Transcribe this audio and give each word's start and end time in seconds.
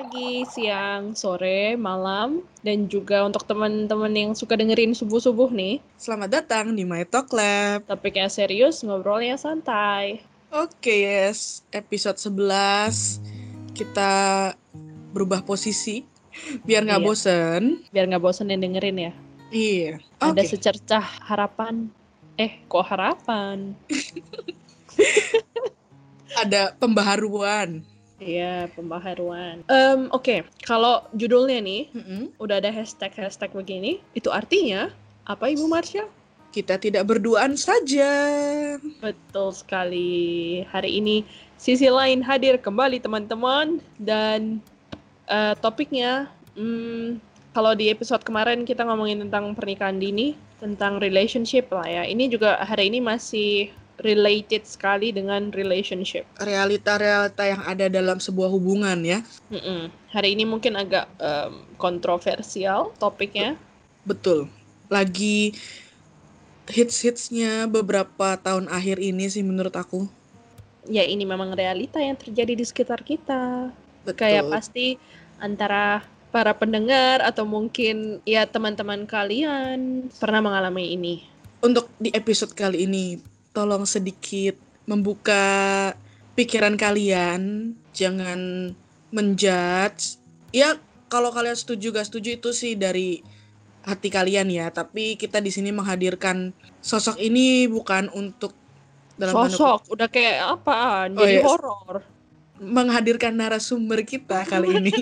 pagi, 0.00 0.48
siang, 0.48 1.12
sore, 1.12 1.76
malam, 1.76 2.40
dan 2.64 2.88
juga 2.88 3.20
untuk 3.20 3.44
teman-teman 3.44 4.08
yang 4.16 4.32
suka 4.32 4.56
dengerin 4.56 4.96
subuh-subuh 4.96 5.52
nih. 5.52 5.76
Selamat 6.00 6.40
datang 6.40 6.72
di 6.72 6.88
My 6.88 7.04
Talk 7.04 7.28
Lab. 7.36 7.84
Topiknya 7.84 8.32
serius, 8.32 8.80
ngobrolnya 8.80 9.36
santai. 9.36 10.24
Oke, 10.56 11.04
yes. 11.04 11.68
Episode 11.68 12.16
11 12.16 13.20
kita 13.76 14.12
berubah 15.12 15.44
posisi 15.44 16.00
biar 16.64 16.88
nggak 16.88 16.96
Iya. 16.96 17.04
bosen. 17.04 17.62
Biar 17.92 18.08
nggak 18.08 18.24
bosan 18.24 18.48
yang 18.48 18.64
dengerin 18.64 18.96
ya. 18.96 19.12
Iya. 19.52 20.00
Ada 20.16 20.40
Oke. 20.40 20.48
secercah 20.48 21.04
harapan. 21.28 21.92
Eh, 22.40 22.56
kok 22.72 22.88
harapan? 22.88 23.76
Ada 26.40 26.72
pembaharuan. 26.80 27.84
Iya, 28.20 28.68
pembaharuan. 28.76 29.64
Em, 29.66 30.12
Oke, 30.12 30.44
kalau 30.68 31.08
judulnya 31.16 31.58
nih, 31.64 31.88
Mm-mm. 31.96 32.22
udah 32.36 32.60
ada 32.60 32.68
hashtag-hashtag 32.68 33.48
begini, 33.56 34.04
itu 34.12 34.28
artinya 34.28 34.92
apa 35.24 35.48
Ibu 35.48 35.64
Marsha? 35.64 36.04
Kita 36.52 36.76
tidak 36.76 37.08
berduaan 37.08 37.56
saja. 37.56 38.12
Betul 39.00 39.56
sekali. 39.56 40.60
Hari 40.68 41.00
ini 41.00 41.24
sisi 41.56 41.88
lain 41.88 42.20
hadir 42.20 42.60
kembali 42.60 43.00
teman-teman 43.00 43.80
dan 43.96 44.60
eh, 45.30 45.54
topiknya 45.62 46.28
hmm, 46.58 47.22
kalau 47.56 47.72
di 47.74 47.88
episode 47.88 48.22
kemarin 48.22 48.68
kita 48.68 48.84
ngomongin 48.84 49.26
tentang 49.26 49.54
pernikahan 49.56 49.98
dini, 49.98 50.34
tentang 50.60 51.00
relationship 51.00 51.72
lah 51.72 51.86
ya. 51.88 52.02
Ini 52.04 52.28
juga 52.28 52.60
hari 52.62 52.92
ini 52.92 53.00
masih 53.00 53.72
related 54.00 54.64
sekali 54.64 55.12
dengan 55.12 55.52
relationship. 55.52 56.24
Realita-realita 56.40 57.44
yang 57.44 57.62
ada 57.64 57.86
dalam 57.88 58.16
sebuah 58.16 58.48
hubungan 58.48 58.96
ya. 59.04 59.20
Mm-mm. 59.52 59.92
Hari 60.10 60.34
ini 60.34 60.48
mungkin 60.48 60.76
agak 60.76 61.06
em, 61.20 61.64
kontroversial 61.76 62.92
topiknya. 62.96 63.60
Betul. 64.08 64.48
Lagi 64.88 65.54
hits-hitsnya 66.70 67.68
beberapa 67.68 68.38
tahun 68.40 68.70
akhir 68.72 68.98
ini 68.98 69.28
sih 69.28 69.44
menurut 69.44 69.74
aku. 69.76 70.08
Ya 70.88 71.04
ini 71.04 71.28
memang 71.28 71.52
realita 71.52 72.00
yang 72.00 72.16
terjadi 72.16 72.56
di 72.56 72.64
sekitar 72.64 73.04
kita. 73.04 73.70
Betul. 74.00 74.16
kayak 74.16 74.48
pasti 74.48 74.96
antara 75.36 76.00
para 76.32 76.56
pendengar 76.56 77.20
atau 77.20 77.44
mungkin 77.44 78.24
ya 78.24 78.48
teman-teman 78.48 79.04
kalian 79.04 80.08
pernah 80.16 80.40
mengalami 80.40 80.96
ini. 80.96 81.16
untuk 81.60 81.92
di 82.00 82.08
episode 82.16 82.56
kali 82.56 82.88
ini 82.88 83.20
tolong 83.50 83.84
sedikit 83.84 84.54
membuka 84.86 85.92
pikiran 86.38 86.78
kalian 86.78 87.74
jangan 87.92 88.72
menjudge 89.10 90.22
ya 90.54 90.78
kalau 91.10 91.34
kalian 91.34 91.58
setuju 91.58 91.90
gak 91.90 92.06
setuju 92.06 92.38
itu 92.38 92.50
sih 92.54 92.78
dari 92.78 93.20
hati 93.82 94.12
kalian 94.12 94.46
ya 94.52 94.70
tapi 94.70 95.18
kita 95.18 95.42
di 95.42 95.50
sini 95.50 95.74
menghadirkan 95.74 96.54
sosok 96.80 97.18
ini 97.18 97.66
bukan 97.66 98.06
untuk 98.14 98.54
dalam 99.20 99.52
Sosok 99.52 99.92
udah 99.92 100.08
kayak 100.08 100.56
apa? 100.56 101.04
Oh, 101.12 101.20
Jadi 101.20 101.36
iya. 101.36 101.44
horor. 101.44 101.96
menghadirkan 102.60 103.36
narasumber 103.36 104.04
kita 104.04 104.44
kali 104.52 104.80
ini 104.80 104.92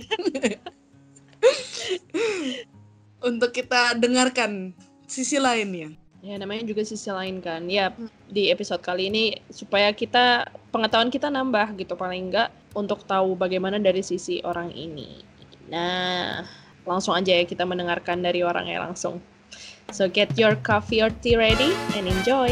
untuk 3.28 3.50
kita 3.50 3.98
dengarkan 3.98 4.70
sisi 5.10 5.42
lainnya 5.42 5.90
Ya 6.18 6.34
namanya 6.34 6.66
juga 6.66 6.82
sisi 6.82 7.06
lain 7.14 7.38
kan. 7.38 7.70
Ya 7.70 7.94
Hmm. 7.94 8.10
di 8.26 8.50
episode 8.50 8.82
kali 8.82 9.06
ini 9.06 9.38
supaya 9.54 9.94
kita 9.94 10.50
pengetahuan 10.74 11.14
kita 11.14 11.30
nambah 11.30 11.78
gitu 11.78 11.94
paling 11.94 12.34
enggak 12.34 12.50
untuk 12.74 13.06
tahu 13.06 13.38
bagaimana 13.38 13.78
dari 13.78 14.02
sisi 14.02 14.42
orang 14.42 14.74
ini. 14.74 15.22
Nah, 15.70 16.42
langsung 16.82 17.14
aja 17.14 17.38
ya 17.38 17.46
kita 17.46 17.62
mendengarkan 17.62 18.18
dari 18.18 18.42
orangnya 18.42 18.82
langsung. 18.82 19.22
So 19.94 20.10
get 20.10 20.34
your 20.34 20.58
coffee 20.58 20.98
or 21.00 21.14
tea 21.22 21.38
ready 21.38 21.70
and 21.94 22.10
enjoy. 22.10 22.50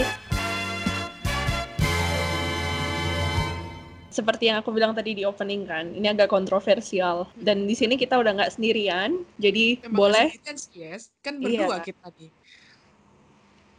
Seperti 4.09 4.49
yang 4.49 4.65
aku 4.65 4.73
bilang 4.73 4.97
tadi 4.97 5.13
di 5.13 5.29
opening 5.29 5.69
kan, 5.69 5.93
ini 5.93 6.09
agak 6.09 6.33
kontroversial 6.33 7.29
dan 7.37 7.69
di 7.69 7.77
sini 7.77 8.01
kita 8.01 8.17
udah 8.17 8.33
nggak 8.33 8.57
sendirian, 8.57 9.21
jadi 9.37 9.77
Emang 9.85 9.93
boleh 10.09 10.33
sih, 10.33 10.81
yes 10.89 11.13
kan 11.21 11.37
Iya. 11.37 11.69
berdua 11.69 11.85
kita 11.85 12.09
nih 12.17 12.33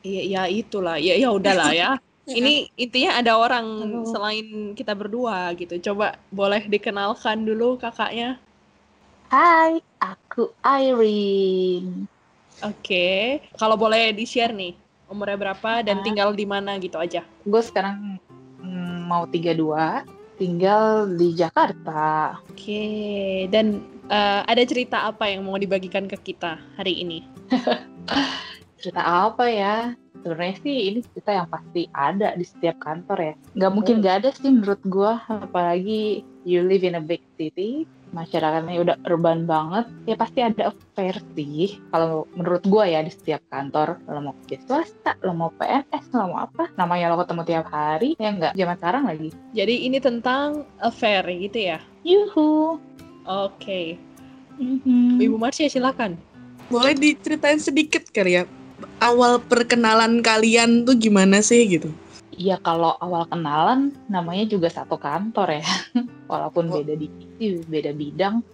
Iya, 0.05 0.21
ya 0.25 0.41
itulah. 0.49 0.97
Ya 1.01 1.15
ya 1.17 1.29
udahlah 1.33 1.71
ya. 1.73 1.89
Ini 2.27 2.67
intinya 2.75 3.23
ada 3.23 3.39
orang 3.39 3.65
Halo. 3.87 4.11
selain 4.11 4.75
kita 4.75 4.91
berdua 4.91 5.55
gitu. 5.55 5.79
Coba 5.79 6.19
boleh 6.27 6.67
dikenalkan 6.67 7.47
dulu 7.47 7.79
kakaknya. 7.79 8.35
Hai, 9.31 9.79
aku 10.03 10.51
Irene. 10.59 12.03
Oke. 12.67 13.39
Kalau 13.55 13.79
boleh 13.79 14.11
di-share 14.11 14.51
nih 14.51 14.75
umurnya 15.07 15.39
berapa 15.39 15.87
dan 15.87 16.03
tinggal 16.03 16.35
di 16.35 16.43
mana 16.43 16.75
gitu 16.83 16.99
aja. 16.99 17.23
Gue 17.47 17.63
sekarang 17.63 18.19
mm, 18.59 19.07
mau 19.07 19.23
32, 19.23 20.03
tinggal 20.35 21.07
di 21.15 21.31
Jakarta. 21.31 22.43
Oke. 22.51 22.83
Dan 23.47 23.79
eh, 24.11 24.41
ada 24.43 24.63
cerita 24.67 25.07
apa 25.07 25.31
yang 25.31 25.47
mau 25.47 25.55
dibagikan 25.55 26.11
ke 26.11 26.19
kita 26.19 26.59
hari 26.75 27.07
ini? 27.07 27.23
Cerita 28.77 29.01
apa 29.01 29.45
ya? 29.49 29.97
Sebenarnya 30.21 30.55
sih 30.61 30.77
ini 30.89 30.99
cerita 31.13 31.31
yang 31.33 31.47
pasti 31.49 31.85
ada 31.93 32.33
di 32.33 32.45
setiap 32.45 32.77
kantor 32.81 33.17
ya. 33.21 33.33
Nggak 33.57 33.71
mungkin 33.73 33.95
Oh. 33.97 33.99
nggak 34.01 34.15
ada 34.23 34.29
sih 34.33 34.49
menurut 34.49 34.81
gue, 34.85 35.11
apalagi 35.29 36.01
you 36.45 36.61
live 36.65 36.81
in 36.81 36.97
a 36.97 37.03
big 37.03 37.21
city, 37.37 37.85
masyarakatnya 38.11 38.81
udah 38.81 38.97
urban 39.05 39.45
banget, 39.45 39.85
ya 40.09 40.15
pasti 40.17 40.39
ada 40.41 40.73
affair 40.73 41.17
sih. 41.35 41.77
Kalau 41.93 42.25
menurut 42.33 42.63
gue 42.65 42.83
ya 42.87 43.03
di 43.03 43.11
setiap 43.13 43.41
kantor, 43.51 43.99
lo 44.09 44.19
mau 44.21 44.35
kerja 44.45 44.57
swasta, 44.65 45.11
lo 45.21 45.33
mau 45.37 45.51
PNS, 45.53 46.13
lo 46.15 46.33
mau 46.33 46.45
apa, 46.45 46.71
namanya 46.79 47.13
lo 47.13 47.21
ketemu 47.21 47.41
tiap 47.45 47.67
hari, 47.69 48.09
ya 48.17 48.29
nggak 48.33 48.53
zaman 48.55 48.77
sekarang 48.79 49.03
lagi. 49.05 49.29
Jadi 49.53 49.75
ini 49.85 49.97
tentang 49.99 50.65
affair 50.81 51.21
gitu 51.27 51.71
ya. 51.73 51.77
Yuhu. 52.01 52.79
Oke. 53.27 53.99
Mhm. 54.57 55.21
Ibu 55.21 55.37
Marsha 55.37 55.69
silakan. 55.69 56.17
boleh 56.67 56.99
diceritain 56.99 57.63
sedikit 57.63 58.11
kali 58.11 58.35
ya 58.35 58.43
awal 59.01 59.41
perkenalan 59.41 60.21
kalian 60.21 60.85
tuh 60.85 60.97
gimana 60.97 61.41
sih 61.41 61.65
gitu 61.67 61.89
Iya 62.37 62.61
kalau 62.61 62.93
awal 63.01 63.25
kenalan 63.25 63.97
namanya 64.13 64.45
juga 64.45 64.69
satu 64.69 64.93
kantor 65.01 65.57
ya. 65.57 65.65
Walaupun 66.31 66.69
Oh. 66.69 66.77
beda 66.77 66.93
divisi, 66.93 67.65
beda 67.65 67.91
bidang, 67.97 68.45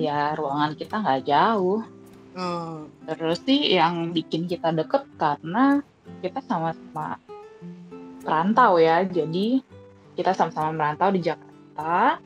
ya 0.00 0.32
ruangan 0.32 0.72
kita 0.72 1.04
nggak 1.04 1.28
jauh. 1.28 1.84
oh 2.32 2.88
Terus 3.04 3.44
sih 3.44 3.76
yang 3.76 4.16
bikin 4.16 4.48
kita 4.48 4.72
deket 4.72 5.04
karena 5.20 5.84
kita 6.24 6.40
sama-sama 6.48 7.20
perantau 8.24 8.80
ya. 8.80 9.04
Jadi 9.04 9.60
kita 10.16 10.32
sama-sama 10.32 10.72
merantau 10.72 11.12
di 11.12 11.20
Jakarta. 11.20 12.16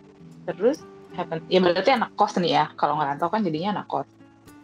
Terus 0.47 0.79
happen, 1.19 1.43
ya 1.51 1.59
berarti 1.59 1.91
anak 1.91 2.15
kos 2.15 2.39
nih 2.39 2.55
ya. 2.55 2.65
Kalau 2.79 3.03
ngerantau 3.03 3.35
kan 3.35 3.43
jadinya 3.43 3.83
anak 3.83 3.91
kos. 3.91 4.07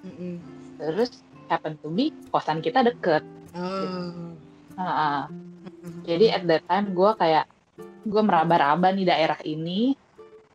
mm-mm. 0.06 0.38
Terus 0.78 1.26
happen 1.50 1.74
to 1.82 1.90
be 1.90 2.14
kosan 2.30 2.62
kita 2.62 2.86
deket. 2.86 3.26
oh 3.58 4.38
Nah, 4.78 5.26
Jadi 6.06 6.32
at 6.32 6.46
that 6.48 6.64
time 6.64 6.96
gue 6.96 7.10
kayak 7.18 7.44
gue 8.06 8.22
meraba-raba 8.24 8.88
nih 8.96 9.04
daerah 9.04 9.36
ini. 9.44 9.92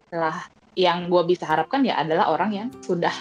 Lah 0.09 0.47
yang 0.75 1.07
gue 1.07 1.21
bisa 1.23 1.47
harapkan 1.47 1.85
ya 1.87 1.95
adalah 1.95 2.31
orang 2.33 2.51
yang 2.51 2.67
sudah 2.83 3.13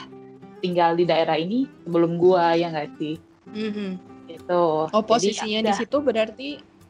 tinggal 0.58 0.96
di 0.96 1.04
daerah 1.06 1.36
ini 1.36 1.68
sebelum 1.84 2.16
gue 2.16 2.44
ya 2.56 2.66
nggak 2.72 2.90
sih 2.98 3.14
Mhm. 3.52 3.91
gitu. 4.26 4.88
Oh, 4.91 5.04
posisinya 5.04 5.60
ya 5.60 5.68
di 5.70 5.72
situ 5.76 5.96
berarti 6.00 6.48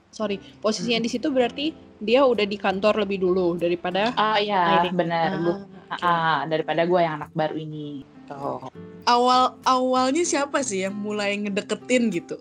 sorry, 0.08 0.38
posisinya 0.62 1.02
di 1.02 1.10
situ 1.10 1.28
berarti 1.34 1.75
dia 1.98 2.22
udah 2.22 2.46
di 2.46 2.54
kantor 2.54 3.02
lebih 3.02 3.26
dulu 3.26 3.58
daripada 3.58 4.14
Ah 4.14 4.38
iya 4.38 4.87
benar 4.94 5.34
Ah, 5.34 5.58
oke. 5.98 6.06
ah, 6.06 6.40
daripada 6.46 6.87
gue 6.87 7.00
yang 7.02 7.19
anak 7.20 7.34
baru 7.34 7.58
ini. 7.58 8.06
Tuh. 8.25 8.73
awal 9.05 9.61
awalnya 9.69 10.25
siapa 10.25 10.65
sih 10.65 10.88
yang 10.88 10.97
mulai 10.97 11.37
ngedeketin 11.37 12.09
gitu 12.09 12.41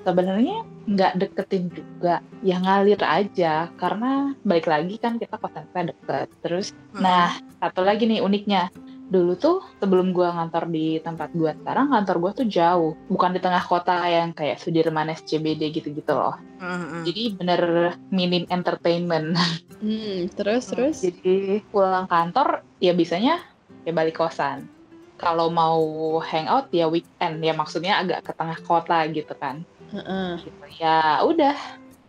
Sebenarnya 0.00 0.64
nggak 0.88 1.12
deketin 1.20 1.68
juga, 1.68 2.24
ya 2.40 2.56
ngalir 2.56 3.00
aja 3.04 3.68
karena 3.76 4.32
balik 4.48 4.64
lagi 4.64 4.96
kan 4.96 5.20
kita 5.20 5.36
kita 5.36 5.92
deket. 5.92 6.28
Terus 6.40 6.72
Nah, 6.96 7.36
satu 7.60 7.84
lagi 7.84 8.08
nih 8.08 8.24
uniknya. 8.24 8.72
Dulu 9.10 9.34
tuh 9.36 9.58
sebelum 9.82 10.14
gua 10.14 10.30
ngantor 10.32 10.70
di 10.70 11.02
tempat 11.02 11.34
gua 11.34 11.52
sekarang, 11.52 11.90
kantor 11.90 12.16
gua 12.22 12.32
tuh 12.32 12.46
jauh. 12.48 12.94
Bukan 13.10 13.36
di 13.36 13.40
tengah 13.42 13.60
kota 13.60 14.06
yang 14.06 14.32
kayak 14.32 14.62
Sudirman 14.62 15.10
SCBD 15.12 15.68
gitu-gitu 15.74 16.12
loh. 16.14 16.38
Heeh. 16.62 17.02
Jadi 17.04 17.22
bener 17.36 17.60
minim 18.08 18.46
entertainment. 18.48 19.36
Hmm, 19.82 20.30
terus 20.32 20.64
Oh, 20.64 20.68
terus. 20.78 21.02
Jadi 21.04 21.60
pulang 21.68 22.08
kantor 22.08 22.64
ya 22.80 22.96
bisanya 22.96 23.42
ya 23.84 23.92
balik 23.92 24.16
kosan. 24.16 24.79
Kalau 25.20 25.52
mau 25.52 25.84
hangout 26.24 26.72
ya 26.72 26.88
weekend. 26.88 27.44
Ya 27.44 27.52
maksudnya 27.52 28.00
agak 28.00 28.24
ke 28.24 28.32
tengah 28.32 28.56
kota 28.64 29.04
gitu 29.12 29.36
kan. 29.36 29.60
Heeh. 29.92 30.40
Gitu. 30.40 30.80
Ya 30.80 31.20
udah. 31.20 31.56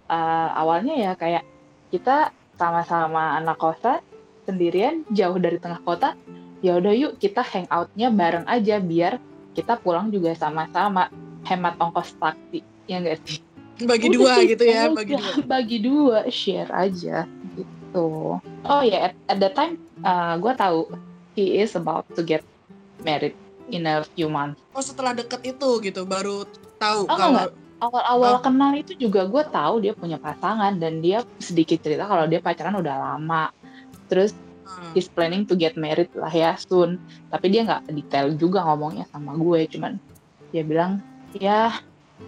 Eh, 0.07 0.49
awalnya 0.55 0.95
ya 0.95 1.11
kayak 1.19 1.43
kita 1.91 2.31
sama-sama 2.55 3.35
anak 3.35 3.59
kosan 3.59 3.99
sendirian 4.47 5.03
jauh 5.11 5.35
dari 5.35 5.59
tengah 5.59 5.83
kota. 5.83 6.15
Ya 6.63 6.79
udah 6.79 6.95
yuk 6.95 7.19
kita 7.19 7.43
hangoutnya 7.43 8.07
bareng 8.15 8.47
aja 8.47 8.79
biar 8.79 9.19
kita 9.51 9.75
pulang 9.75 10.07
juga 10.07 10.31
sama-sama. 10.39 11.11
Hemat 11.41 11.75
ongkos 11.81 12.15
taksi 12.21 12.63
ya 12.87 13.01
enggak 13.01 13.17
sih? 13.25 13.41
Bagi 13.81 14.13
Udah 14.13 14.17
dua 14.21 14.33
sih, 14.37 14.45
gitu 14.53 14.63
ya 14.69 14.93
bagi 14.93 15.17
dua. 15.17 15.31
Bagi 15.41 15.77
dua 15.81 16.19
share 16.29 16.69
aja 16.69 17.25
gitu. 17.57 18.37
Oh 18.45 18.81
ya 18.85 19.09
at, 19.09 19.13
at 19.25 19.41
that 19.41 19.57
time 19.57 19.81
gue 20.37 20.53
tahu 20.53 20.85
he 21.33 21.57
is 21.57 21.73
about 21.73 22.05
to 22.13 22.21
get 22.21 22.45
married 23.01 23.35
in 23.69 23.85
a 23.85 24.03
few 24.13 24.27
months 24.27 24.59
oh 24.71 24.83
setelah 24.83 25.11
deket 25.11 25.41
itu 25.47 25.69
gitu 25.81 26.01
baru 26.03 26.43
tahu 26.77 27.05
Oh, 27.05 27.15
kalau 27.15 27.29
enggak. 27.47 27.51
awal-awal 27.79 28.33
Oh. 28.37 28.41
kenal 28.41 28.71
itu 28.73 28.93
juga 28.95 29.25
gue 29.25 29.43
tahu 29.47 29.81
dia 29.81 29.93
punya 29.93 30.17
pasangan 30.17 30.75
dan 30.75 30.99
dia 30.99 31.21
sedikit 31.37 31.81
cerita 31.81 32.05
kalau 32.05 32.25
dia 32.25 32.37
pacaran 32.37 32.75
udah 32.75 32.95
lama 32.97 33.49
terus 34.07 34.33
Hmm. 34.61 34.95
he's 34.95 35.11
planning 35.11 35.43
to 35.43 35.51
get 35.53 35.75
married 35.75 36.07
lah 36.15 36.31
ya 36.31 36.55
soon 36.55 36.95
tapi 37.27 37.51
dia 37.51 37.67
nggak 37.67 37.91
detail 37.91 38.31
juga 38.31 38.63
ngomongnya 38.63 39.03
sama 39.11 39.35
gue 39.35 39.67
cuman 39.67 39.99
dia 40.49 40.63
bilang 40.63 41.03
ya 41.35 41.75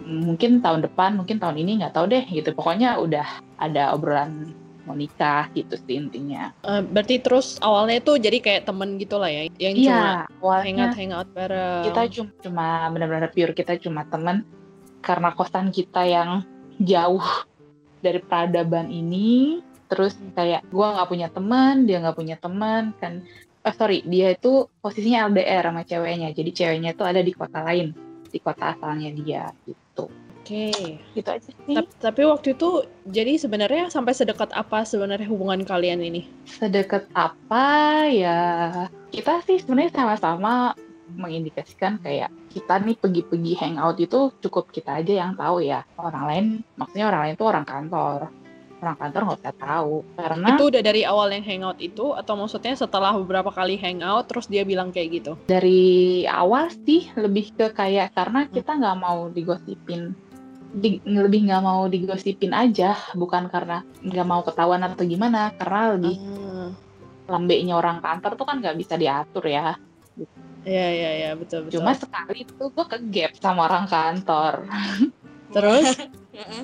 mungkin 0.04 0.60
tahun 0.60 0.84
depan 0.84 1.16
mungkin 1.16 1.40
tahun 1.40 1.56
ini 1.56 1.80
nggak 1.80 1.96
tahu 1.96 2.04
deh 2.04 2.20
gitu 2.28 2.52
pokoknya 2.52 3.00
udah 3.00 3.24
ada 3.56 3.96
obrolan 3.96 4.52
mau 4.84 4.96
nikah 4.96 5.48
gitu 5.56 5.74
sih 5.76 5.96
intinya. 6.00 6.52
Eh, 6.64 6.82
berarti 6.84 7.20
terus 7.20 7.56
awalnya 7.60 8.00
tuh 8.04 8.20
jadi 8.20 8.38
kayak 8.40 8.68
temen 8.68 8.96
gitu 9.00 9.16
lah 9.16 9.28
ya, 9.32 9.48
yang 9.58 9.74
cuma 9.80 9.84
iya 9.84 10.40
awalnya 10.40 10.64
hangout 10.64 10.94
hangout 10.96 11.28
bareng. 11.32 11.84
kita 11.88 12.00
cuma 12.12 12.30
cuma 12.40 12.66
benar-benar 12.92 13.30
pure 13.32 13.52
kita 13.56 13.72
cuma 13.80 14.02
teman 14.08 14.44
karena 15.04 15.28
kosan 15.36 15.68
kita 15.72 16.02
yang 16.04 16.30
jauh 16.80 17.24
dari 18.04 18.20
peradaban 18.20 18.88
ini. 18.92 19.60
Terus 19.84 20.16
kayak 20.32 20.64
gua 20.72 20.96
nggak 20.96 21.08
punya 21.08 21.28
teman 21.28 21.84
dia 21.84 22.00
nggak 22.00 22.16
punya 22.16 22.36
teman 22.40 22.92
kan. 23.00 23.24
Oh 23.64 23.72
sorry 23.72 24.04
dia 24.04 24.36
itu 24.36 24.68
posisinya 24.84 25.32
LDR 25.32 25.72
sama 25.72 25.82
ceweknya. 25.84 26.28
Jadi 26.36 26.50
ceweknya 26.52 26.90
itu 26.92 27.04
ada 27.04 27.20
di 27.24 27.32
kota 27.32 27.64
lain 27.64 27.96
di 28.34 28.42
kota 28.42 28.74
asalnya 28.74 29.14
dia 29.14 29.54
gitu 29.62 30.10
Oke. 30.44 31.00
gitu 31.16 31.24
aja 31.24 31.40
sih 31.40 31.72
Tap- 31.72 31.88
Tapi 31.96 32.20
waktu 32.28 32.52
itu 32.52 32.68
jadi 33.08 33.40
sebenarnya 33.40 33.88
sampai 33.88 34.12
sedekat 34.12 34.52
apa 34.52 34.84
sebenarnya 34.84 35.24
hubungan 35.32 35.64
kalian 35.64 36.04
ini? 36.04 36.28
sedekat 36.44 37.08
apa 37.16 37.64
ya 38.12 38.40
kita 39.08 39.40
sih 39.48 39.56
sebenarnya 39.64 39.96
sama-sama 39.96 40.76
mengindikasikan 41.16 41.96
kayak 41.96 42.28
kita 42.52 42.76
nih 42.76 43.00
pergi-pergi 43.00 43.52
hangout 43.56 43.96
itu 43.96 44.36
cukup 44.44 44.68
kita 44.68 45.00
aja 45.00 45.24
yang 45.24 45.32
tahu 45.32 45.64
ya 45.64 45.80
orang 45.96 46.24
lain 46.28 46.44
maksudnya 46.76 47.08
orang 47.08 47.20
lain 47.24 47.34
itu 47.40 47.46
orang 47.48 47.64
kantor 47.64 48.18
orang 48.84 48.96
kantor 49.00 49.20
nggak 49.24 49.40
usah 49.40 49.56
tahu 49.56 49.94
karena 50.12 50.48
Itu 50.52 50.64
udah 50.68 50.82
dari 50.84 51.02
awal 51.08 51.28
yang 51.32 51.44
hangout 51.44 51.80
itu 51.80 52.12
atau 52.12 52.36
maksudnya 52.36 52.76
setelah 52.76 53.16
beberapa 53.16 53.48
kali 53.48 53.80
hangout 53.80 54.28
terus 54.28 54.44
dia 54.44 54.60
bilang 54.60 54.92
kayak 54.92 55.08
gitu? 55.24 55.32
dari 55.48 56.24
awal 56.28 56.68
sih 56.84 57.08
lebih 57.16 57.56
ke 57.56 57.72
kayak 57.72 58.12
karena 58.12 58.44
kita 58.44 58.76
nggak 58.76 58.96
mau 59.00 59.32
digosipin 59.32 60.12
di- 60.74 61.02
lebih 61.06 61.46
nggak 61.46 61.62
mau 61.62 61.86
digosipin 61.86 62.50
aja 62.50 62.98
bukan 63.14 63.46
karena 63.46 63.86
nggak 64.02 64.26
mau 64.26 64.42
ketahuan 64.42 64.82
atau 64.82 65.06
gimana 65.06 65.54
karena 65.54 65.94
lebih 65.94 66.16
Ah, 66.18 66.70
lambeknya 67.30 67.78
orang 67.78 68.02
kantor 68.02 68.34
tuh 68.34 68.46
kan 68.46 68.58
nggak 68.60 68.76
bisa 68.76 68.94
diatur 68.98 69.46
ya 69.46 69.78
Iya 70.64 70.86
iya 70.96 71.10
iya 71.20 71.30
betul 71.36 71.68
betul. 71.68 71.76
Cuma 71.84 71.92
sekali 71.92 72.48
itu 72.48 72.72
gue 72.72 72.86
ke 72.88 72.96
gap 73.12 73.36
sama 73.36 73.68
orang 73.68 73.84
kantor. 73.84 74.64
terus. 75.52 75.92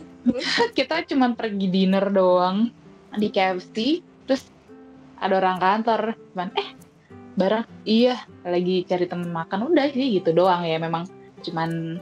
Kita 0.79 1.05
cuma 1.05 1.37
pergi 1.37 1.69
dinner 1.69 2.09
doang 2.09 2.73
di 3.12 3.29
KFC. 3.29 4.01
Terus 4.25 4.49
ada 5.21 5.37
orang 5.37 5.61
kantor. 5.61 6.17
Cuman 6.33 6.49
eh 6.57 6.69
bareng 7.37 7.69
iya 7.85 8.25
lagi 8.41 8.89
cari 8.89 9.05
temen 9.05 9.29
makan 9.29 9.69
udah 9.69 9.93
sih 9.93 10.17
gitu 10.17 10.33
doang 10.33 10.65
ya 10.65 10.81
memang 10.81 11.05
cuman 11.45 12.01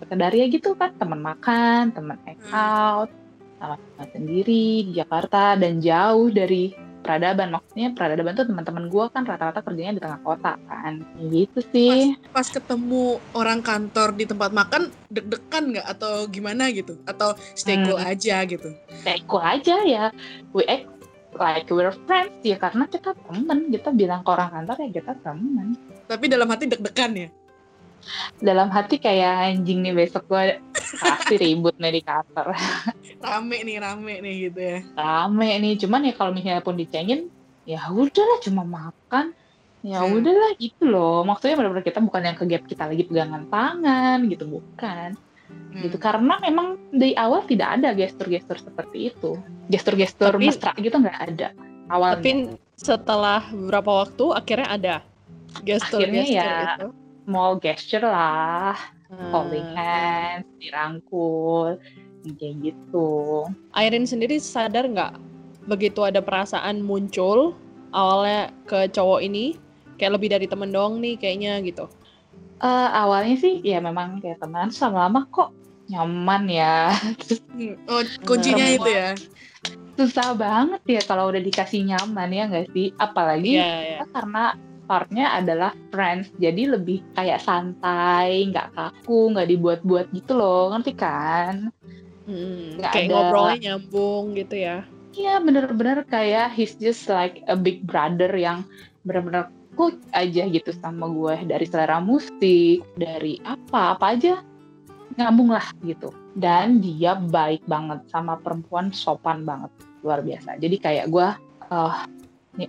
sekedar 0.00 0.32
ya 0.32 0.46
gitu 0.48 0.76
kan 0.76 0.92
temen 0.96 1.20
makan 1.20 1.92
temen 1.92 2.16
hangout 2.26 3.10
sama 3.56 3.76
teman 3.80 4.08
sendiri 4.12 4.84
di 4.84 4.92
Jakarta 4.92 5.56
dan 5.56 5.80
jauh 5.80 6.28
dari 6.28 6.76
peradaban. 7.06 7.54
Maksudnya 7.54 7.94
peradaban 7.94 8.34
tuh 8.34 8.46
teman-teman 8.50 8.84
gue 8.90 9.04
kan 9.14 9.22
rata-rata 9.22 9.62
kerjanya 9.62 9.96
di 9.96 10.02
tengah 10.02 10.20
kota 10.26 10.58
kan. 10.66 11.06
Gitu 11.30 11.62
sih. 11.70 12.18
Pas 12.34 12.44
ketemu 12.50 13.22
orang 13.32 13.62
kantor 13.62 14.12
di 14.18 14.26
tempat 14.26 14.50
makan 14.50 14.90
deg-degan 15.08 15.72
nggak? 15.72 15.86
Atau 15.86 16.26
gimana 16.26 16.68
gitu? 16.74 16.98
Atau 17.06 17.38
stay 17.54 17.78
cool 17.86 17.96
Hmm. 17.96 18.10
aja 18.10 18.42
gitu? 18.44 18.74
Ya 19.06 19.16
cool 19.30 19.40
aja 19.40 19.76
ya. 19.86 20.04
We 20.50 20.66
act 20.66 20.90
like 21.38 21.68
we're 21.70 21.94
friends 22.08 22.42
ya 22.42 22.56
karena 22.58 22.88
kita 22.88 23.12
temen 23.12 23.68
kita 23.70 23.92
bilang 23.92 24.24
ke 24.24 24.30
orang 24.32 24.50
kantor 24.52 24.76
ya 24.88 24.90
kita 25.04 25.12
temen 25.20 25.76
tapi 26.08 26.32
dalam 26.32 26.48
hati 26.48 26.64
deg-degan 26.64 27.12
ya 27.12 27.28
dalam 28.38 28.68
hati 28.68 28.96
kayak 28.96 29.56
anjing 29.56 29.82
nih 29.82 29.92
besok 29.92 30.26
gue 30.26 30.60
pasti 30.72 31.34
ribut 31.36 31.74
nih 31.76 31.98
di 31.98 32.02
kantor. 32.02 32.54
Rame 33.26 33.58
nih 33.64 33.76
rame 33.78 34.14
nih 34.20 34.34
gitu 34.48 34.60
ya. 34.60 34.78
Rame 34.94 35.48
nih 35.58 35.74
cuman 35.80 36.06
ya 36.06 36.12
kalau 36.12 36.30
misalnya 36.30 36.62
pun 36.62 36.76
dicengin 36.76 37.26
ya 37.64 37.88
udahlah 37.88 38.38
cuma 38.40 38.62
makan. 38.62 39.32
Ya 39.82 40.02
Hmm. 40.02 40.18
udahlah 40.18 40.54
gitu 40.58 40.82
loh. 40.84 41.22
Maksudnya 41.22 41.54
benar-benar 41.54 41.82
kita 41.82 41.98
bukan 41.98 42.22
yang 42.22 42.34
ke 42.34 42.44
gap 42.44 42.64
kita 42.64 42.84
lagi 42.86 43.02
pegangan 43.02 43.46
tangan 43.46 44.18
gitu 44.26 44.44
bukan. 44.46 45.14
Hmm. 45.46 45.78
gitu 45.78 45.94
karena 45.96 46.42
memang 46.42 46.74
dari 46.90 47.14
awal 47.14 47.46
tidak 47.46 47.78
ada 47.78 47.94
gestur-gestur 47.94 48.58
seperti 48.58 49.14
itu. 49.14 49.38
Gestur-gestur 49.66 50.34
Tapi- 50.34 50.42
mesra 50.42 50.72
gitu 50.74 50.96
nggak 50.96 51.18
ada 51.22 51.48
awalnya. 51.86 52.18
Tapi 52.18 52.30
setelah 52.74 53.46
beberapa 53.48 54.02
waktu 54.02 54.24
akhirnya 54.34 54.68
ada 54.68 54.94
gestur 55.62 56.02
Akhirnya 56.02 56.22
gestur 56.24 56.34
ya, 56.34 56.50
itu. 56.76 56.88
Small 57.26 57.58
gesture 57.58 58.06
lah 58.06 58.78
Ah, 59.06 59.30
holding 59.30 59.62
hands 59.78 60.46
dirangkul 60.58 61.78
kayak 62.26 62.54
gitu 62.58 63.46
Airin 63.70 64.02
sendiri 64.02 64.42
sadar 64.42 64.90
nggak 64.90 65.14
begitu 65.70 66.02
ada 66.02 66.18
perasaan 66.18 66.82
muncul 66.82 67.54
awalnya 67.94 68.50
ke 68.66 68.90
cowok 68.90 69.22
ini 69.22 69.54
kayak 69.94 70.18
lebih 70.18 70.28
dari 70.34 70.46
temen 70.50 70.74
doang 70.74 70.98
nih 70.98 71.14
kayaknya 71.16 71.62
gitu. 71.62 71.86
Eh, 72.56 72.88
awalnya 72.90 73.38
sih 73.38 73.62
ya 73.62 73.78
memang 73.78 74.18
kayak 74.18 74.42
teman 74.42 74.74
sama 74.74 75.06
lama 75.06 75.28
kok 75.30 75.54
nyaman 75.86 76.50
ya 76.50 76.90
Hmm. 77.56 77.72
oh 77.88 78.02
kuncinya 78.26 78.66
Hmm. 78.68 78.76
itu 78.76 78.90
ya 78.90 79.08
susah 79.96 80.36
banget 80.36 80.82
ya 80.84 81.00
kalau 81.08 81.32
udah 81.32 81.40
dikasih 81.40 81.88
nyaman 81.88 82.28
ya 82.34 82.42
nggak 82.52 82.66
sih 82.74 82.92
apalagi 83.00 83.56
iya. 83.56 84.02
kita 84.02 84.04
karena 84.12 84.44
partnya 84.86 85.34
adalah 85.34 85.74
friends. 85.90 86.30
Jadi 86.38 86.70
lebih 86.70 87.02
kayak 87.12 87.42
santai 87.42 88.46
nggak 88.48 88.72
kaku 88.72 89.34
nggak 89.34 89.50
dibuat-buat 89.50 90.06
gitu 90.14 90.38
loh. 90.38 90.72
Ngerti 90.72 90.92
kan? 90.94 91.68
Hmm, 92.26 92.78
Nggak 92.80 92.92
kayak 92.94 93.06
ada- 93.06 93.14
ngobrolnya 93.14 93.56
nyambung 93.62 94.24
gitu 94.34 94.56
ya. 94.56 94.76
Iya 95.16 95.40
bener-bener 95.40 96.04
kayak 96.04 96.52
he's 96.52 96.76
just 96.76 97.08
like 97.08 97.40
a 97.48 97.56
big 97.56 97.86
brother 97.88 98.28
yang 98.32 98.62
bener-bener 99.02 99.48
klik 99.72 99.96
aja 100.12 100.44
gitu 100.44 100.70
sama 100.76 101.08
gue. 101.08 101.46
Dari 101.48 101.66
selera 101.68 102.00
musik 102.00 102.84
dari 102.96 103.40
apa 103.44 103.96
apa 103.96 104.12
aja 104.12 104.40
nyambung 105.16 105.52
lah 105.52 105.64
gitu. 105.82 106.12
Dan 106.36 106.84
dia 106.84 107.16
baik 107.16 107.64
banget 107.64 108.04
sama 108.12 108.36
perempuan 108.36 108.92
sopan 108.92 109.48
banget. 109.48 109.72
Luar 110.04 110.20
biasa. 110.20 110.60
Jadi 110.60 110.76
kayak 110.76 111.08
gue 111.08 111.28
nih, 111.66 112.04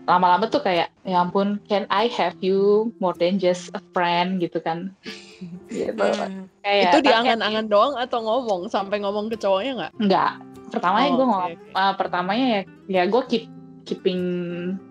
lama-lama 0.03 0.51
tuh 0.51 0.59
kayak 0.59 0.91
ya 1.07 1.23
ampun 1.23 1.63
can 1.65 1.87
I 1.87 2.11
have 2.11 2.35
you 2.43 2.91
more 2.99 3.15
than 3.15 3.39
just 3.39 3.71
a 3.71 3.79
friend 3.95 4.43
gitu 4.43 4.59
kan 4.59 4.91
gitu 5.71 5.95
Hmm. 6.01 6.49
kayak 6.65 6.91
itu 6.91 6.97
diangan-angan 7.07 7.65
doang 7.69 7.93
atau 7.95 8.19
ngomong 8.19 8.67
sampai 8.67 8.99
ngomong 8.99 9.29
ke 9.29 9.37
cowoknya 9.37 9.71
nggak? 9.77 9.93
Enggak. 10.01 10.31
Pertamanya 10.67 11.07
Oh, 11.07 11.15
gue 11.15 11.27
ngomong, 11.29 11.53
oke. 11.55 11.77
uh, 11.77 11.93
pertamanya 11.95 12.45
ya, 12.49 12.61
ya 12.89 13.03
gue 13.07 13.21
keep 13.31 13.43
keeping 13.87 14.21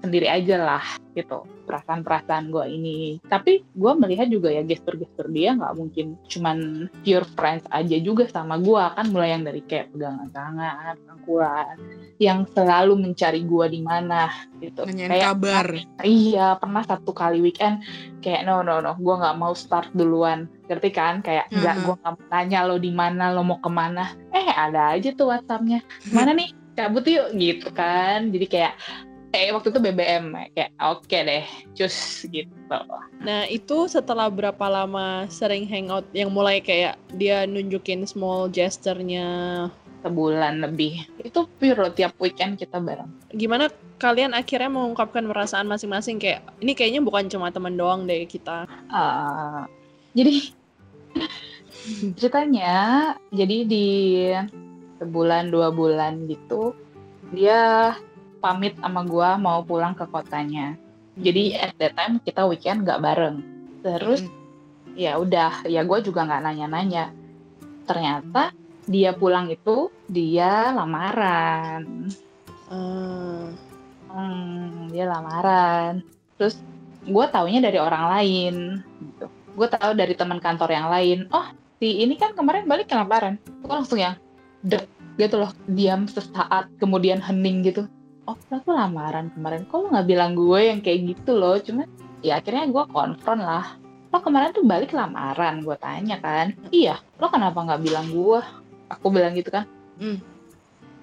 sendiri 0.01 0.25
aja 0.25 0.57
lah 0.57 0.85
gitu 1.13 1.45
perasaan-perasaan 1.67 2.55
gue 2.55 2.65
ini. 2.71 2.99
Tapi 3.27 3.67
gue 3.67 3.93
melihat 3.99 4.31
juga 4.31 4.55
ya 4.55 4.63
gestur-gestur 4.63 5.29
dia 5.35 5.59
nggak 5.59 5.75
mungkin 5.75 6.15
cuman 6.31 6.89
pure 7.03 7.27
friends 7.35 7.67
aja 7.75 7.97
juga 7.99 8.31
sama 8.31 8.57
gue 8.63 8.85
kan 8.95 9.07
mulai 9.11 9.35
yang 9.35 9.43
dari 9.43 9.61
kayak 9.67 9.91
pegangan 9.91 10.31
tangan, 10.31 10.95
rangkulan, 11.05 11.77
yang 12.23 12.47
selalu 12.55 12.95
mencari 12.97 13.43
gue 13.43 13.67
di 13.69 13.81
mana 13.83 14.31
gitu. 14.63 14.87
nanyain 14.87 15.11
Kayak 15.11 15.27
kabar 15.35 15.67
Iya, 16.07 16.47
pernah 16.63 16.83
satu 16.87 17.11
kali 17.11 17.43
weekend 17.43 17.83
kayak 18.27 18.43
no 18.43 18.59
no 18.67 18.83
no, 18.83 18.99
gue 18.99 19.15
nggak 19.15 19.39
mau 19.39 19.55
start 19.55 19.95
duluan, 19.95 20.51
ngerti 20.67 20.91
kan? 20.91 21.23
Kayak 21.23 21.47
nggak, 21.55 21.77
gue 21.87 21.95
nggak 21.95 22.13
mau 22.19 22.27
nanya 22.35 22.61
lo 22.67 22.77
di 22.83 22.91
mana, 22.91 23.31
lo 23.31 23.47
mau 23.47 23.63
ke 23.63 23.71
mana? 23.71 24.11
Eh 24.35 24.51
ada 24.51 24.99
aja 24.99 25.15
tuh 25.15 25.31
WhatsAppnya, 25.31 25.79
mana 26.11 26.35
nih? 26.35 26.51
Cabut 26.77 27.07
yuk, 27.09 27.33
gitu 27.39 27.73
kan? 27.73 28.29
Jadi 28.35 28.47
kayak, 28.51 28.77
eh 29.37 29.53
waktu 29.53 29.69
itu 29.69 29.81
BBM 29.81 30.33
kayak 30.57 30.73
oke 30.81 31.13
deh, 31.13 31.45
cus 31.77 32.25
gitu. 32.33 32.79
Nah 33.21 33.45
itu 33.53 33.87
setelah 33.87 34.33
berapa 34.33 34.67
lama 34.67 35.29
sering 35.29 35.69
hangout? 35.69 36.09
Yang 36.17 36.31
mulai 36.33 36.65
kayak 36.65 36.97
dia 37.15 37.45
nunjukin 37.45 38.09
small 38.09 38.49
gesturnya 38.49 39.29
sebulan 40.01 40.65
lebih. 40.65 41.05
Itu 41.21 41.45
pure 41.61 41.93
tiap 41.93 42.17
weekend 42.17 42.57
kita 42.57 42.81
bareng. 42.81 43.11
Gimana 43.37 43.69
kalian 44.01 44.33
akhirnya 44.33 44.73
mengungkapkan 44.73 45.29
perasaan 45.29 45.69
masing-masing? 45.69 46.17
Kayak 46.17 46.47
ini 46.65 46.73
kayaknya 46.73 47.05
bukan 47.05 47.29
cuma 47.29 47.53
teman 47.53 47.77
doang 47.77 48.09
deh 48.09 48.25
kita. 48.25 48.65
Eh, 48.71 49.61
jadi 50.17 50.35
ceritanya 52.19 52.75
jadi 53.31 53.57
di 53.67 53.87
sebulan 54.97 55.53
dua 55.53 55.69
bulan 55.71 56.25
gitu 56.25 56.73
dia 57.35 57.93
pamit 58.39 58.77
sama 58.79 59.03
gua 59.03 59.41
mau 59.41 59.65
pulang 59.65 59.97
ke 59.97 60.05
kotanya 60.09 60.77
jadi 61.17 61.71
at 61.71 61.73
that 61.81 61.97
time 61.97 62.21
kita 62.23 62.45
weekend 62.45 62.85
nggak 62.85 63.03
bareng 63.03 63.41
terus 63.81 64.25
ya 64.97 65.21
udah 65.21 65.65
ya 65.69 65.85
gue 65.85 65.99
juga 66.01 66.25
nggak 66.25 66.43
nanya-nanya 66.45 67.13
ternyata 67.85 68.53
dia 68.89 69.13
pulang 69.13 69.53
itu 69.53 69.93
dia 70.09 70.73
lamaran 70.73 72.09
Ah, 72.67 73.55
Hmm, 74.17 74.89
dia 74.89 75.05
lamaran. 75.05 76.01
Terus 76.41 76.57
gue 77.05 77.27
taunya 77.29 77.61
dari 77.61 77.77
orang 77.77 78.05
lain. 78.17 78.55
Gitu. 78.81 79.27
Gue 79.53 79.69
tahu 79.69 79.93
dari 79.93 80.17
teman 80.17 80.41
kantor 80.41 80.73
yang 80.73 80.89
lain. 80.89 81.19
Oh, 81.31 81.47
si 81.77 82.01
ini 82.01 82.17
kan 82.17 82.33
kemarin 82.33 82.65
balik 82.65 82.89
ke 82.89 82.97
lamaran. 82.97 83.37
Gue 83.61 83.71
langsung 83.71 84.01
yang 84.01 84.17
dek 84.65 84.89
gitu 85.21 85.37
loh. 85.37 85.53
Diam 85.69 86.09
sesaat, 86.09 86.73
kemudian 86.81 87.21
hening 87.21 87.61
gitu. 87.69 87.85
Oh, 88.27 88.35
tuh 88.35 88.75
lamaran 88.75 89.31
kemarin. 89.31 89.63
Kok 89.71 89.77
lo 89.79 89.87
nggak 89.95 90.09
bilang 90.11 90.35
gue 90.35 90.61
yang 90.67 90.83
kayak 90.83 91.15
gitu 91.15 91.39
loh? 91.39 91.57
Cuma 91.63 91.87
ya 92.27 92.43
akhirnya 92.43 92.67
gue 92.67 92.85
konfront 92.91 93.39
lah. 93.39 93.79
Lo 94.11 94.19
kemarin 94.19 94.51
tuh 94.51 94.67
balik 94.67 94.91
lamaran. 94.91 95.63
Gue 95.63 95.79
tanya 95.79 96.19
kan. 96.19 96.51
Iya, 96.75 96.99
lo 97.23 97.31
kenapa 97.31 97.63
nggak 97.63 97.83
bilang 97.87 98.11
gue? 98.11 98.41
Aku 98.91 99.15
bilang 99.15 99.35
gitu 99.39 99.55
kan. 99.55 99.65
Hmm. 100.03 100.19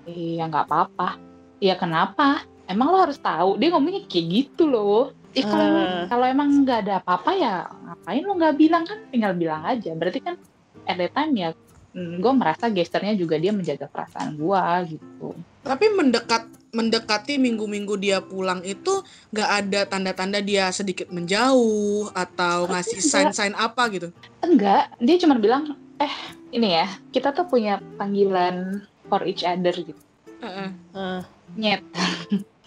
Iya 0.03 0.51
nggak 0.51 0.68
apa-apa. 0.68 1.15
Iya 1.63 1.80
kenapa? 1.80 2.44
Emang 2.68 2.92
lo 2.92 3.00
harus 3.00 3.20
tahu. 3.20 3.56
Dia 3.56 3.72
ngomongnya 3.72 4.03
kayak 4.03 4.27
gitu 4.27 4.68
loh. 4.68 5.15
Ih 5.34 5.48
kalau 5.48 5.65
Ah. 5.65 6.06
kalau 6.12 6.25
emang 6.30 6.62
nggak 6.62 6.80
ada 6.86 6.94
apa-apa 7.01 7.32
ya 7.34 7.65
ngapain 7.65 8.22
lo 8.22 8.36
nggak 8.36 8.56
bilang 8.60 8.84
kan? 8.84 9.00
Tinggal 9.10 9.34
bilang 9.34 9.63
aja. 9.63 9.96
Berarti 9.96 10.20
kan 10.20 10.36
at 10.84 11.00
the 11.00 11.08
time 11.08 11.34
ya 11.34 11.50
gue 11.94 12.34
merasa 12.34 12.68
gesternya 12.74 13.13
juga 13.13 13.38
dia 13.38 13.53
menjaga 13.53 13.88
perasaan 13.88 14.36
gue 14.36 14.62
gitu. 14.98 15.32
Tapi 15.63 15.86
mendekat 15.94 16.62
mendekati 16.74 17.38
minggu-minggu 17.38 17.96
dia 18.01 18.18
pulang 18.20 18.65
itu 18.65 19.06
nggak 19.30 19.50
ada 19.50 19.82
tanda-tanda 19.86 20.42
dia 20.42 20.74
sedikit 20.74 21.13
menjauh 21.13 22.10
atau 22.18 22.65
ngasih 22.65 23.00
sign-sign 23.00 23.53
apa 23.53 23.88
gitu. 23.94 24.10
Enggak, 24.42 24.89
dia 24.98 25.15
cuma 25.22 25.38
bilang 25.38 25.77
eh 26.01 26.13
ini 26.50 26.74
ya 26.82 26.89
kita 27.13 27.30
tuh 27.32 27.46
punya 27.46 27.77
panggilan 28.01 28.82
for 29.06 29.22
each 29.24 29.46
other 29.46 29.72
gitu. 29.72 30.01
Heeh. 30.42 30.70
ah. 30.98 31.22
Nyet. 31.53 31.86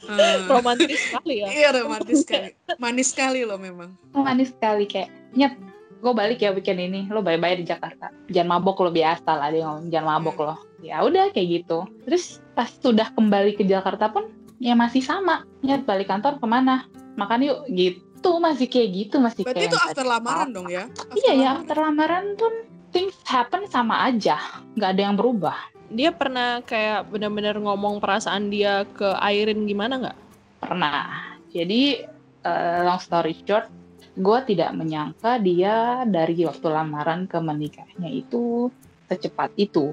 Eh, 0.06 0.36
romantis 0.54 1.02
sekali 1.10 1.42
ya. 1.42 1.48
Iya 1.50 1.68
romantis 1.82 2.22
sekali, 2.22 2.54
manis 2.78 3.10
sekali 3.10 3.42
loh 3.42 3.58
memang. 3.58 3.90
manis 4.14 4.54
sekali 4.54 4.86
kayak 4.86 5.10
nyet 5.34 5.58
gue 6.06 6.14
balik 6.14 6.38
ya 6.38 6.54
weekend 6.54 6.78
ini. 6.78 7.10
Lo 7.10 7.26
bye-bye 7.26 7.58
di 7.58 7.66
Jakarta. 7.66 8.14
Jangan 8.30 8.62
mabok 8.62 8.86
lo 8.86 8.90
biasa 8.94 9.26
lah 9.26 9.50
dia 9.50 9.66
ngomong. 9.66 9.90
Jangan 9.90 10.08
mabok 10.22 10.36
lo. 10.46 10.54
Ya 10.78 11.02
udah 11.02 11.34
kayak 11.34 11.66
gitu. 11.66 11.82
Terus 12.06 12.38
pas 12.54 12.70
sudah 12.70 13.10
kembali 13.10 13.58
ke 13.58 13.66
Jakarta 13.66 14.06
pun 14.14 14.30
ya 14.62 14.78
masih 14.78 15.02
sama. 15.02 15.42
Nyet 15.66 15.82
balik 15.82 16.06
kantor 16.06 16.38
ke 16.38 16.46
mana? 16.46 16.86
Makan 17.18 17.42
yuk. 17.42 17.58
Gitu. 17.66 18.30
Masih 18.38 18.70
kayak 18.70 18.88
gitu. 18.94 19.18
Masih 19.18 19.42
Berarti 19.42 19.66
kayak 19.66 19.72
itu 19.75 19.78
after 19.82 20.06
tadi. 20.06 20.12
lamaran 20.14 20.48
dong 20.54 20.68
ya? 20.70 20.86
After 20.86 21.18
iya 21.18 21.32
ya 21.34 21.34
lamaran. 21.34 21.56
after 21.58 21.76
lamaran 21.82 22.25
pun 22.38 22.54
things 22.94 23.18
happen 23.26 23.66
sama 23.66 24.06
aja. 24.06 24.38
Nggak 24.78 24.90
ada 24.94 25.02
yang 25.02 25.16
berubah. 25.18 25.58
Dia 25.90 26.10
pernah 26.14 26.62
kayak 26.62 27.10
benar-benar 27.10 27.58
ngomong 27.58 27.98
perasaan 27.98 28.50
dia 28.54 28.86
ke 28.94 29.06
Airin 29.18 29.66
gimana 29.66 29.98
nggak? 29.98 30.18
pernah. 30.66 31.38
Jadi 31.54 32.02
eh, 32.42 32.78
long 32.82 33.00
story 33.00 33.38
short 33.46 33.70
gue 34.16 34.38
tidak 34.49 34.73
menyangka 34.73 35.37
dia 35.38 36.02
dari 36.08 36.40
waktu 36.49 36.66
lamaran 36.73 37.28
ke 37.28 37.37
menikahnya 37.37 38.08
itu 38.08 38.73
secepat 39.06 39.52
itu 39.61 39.92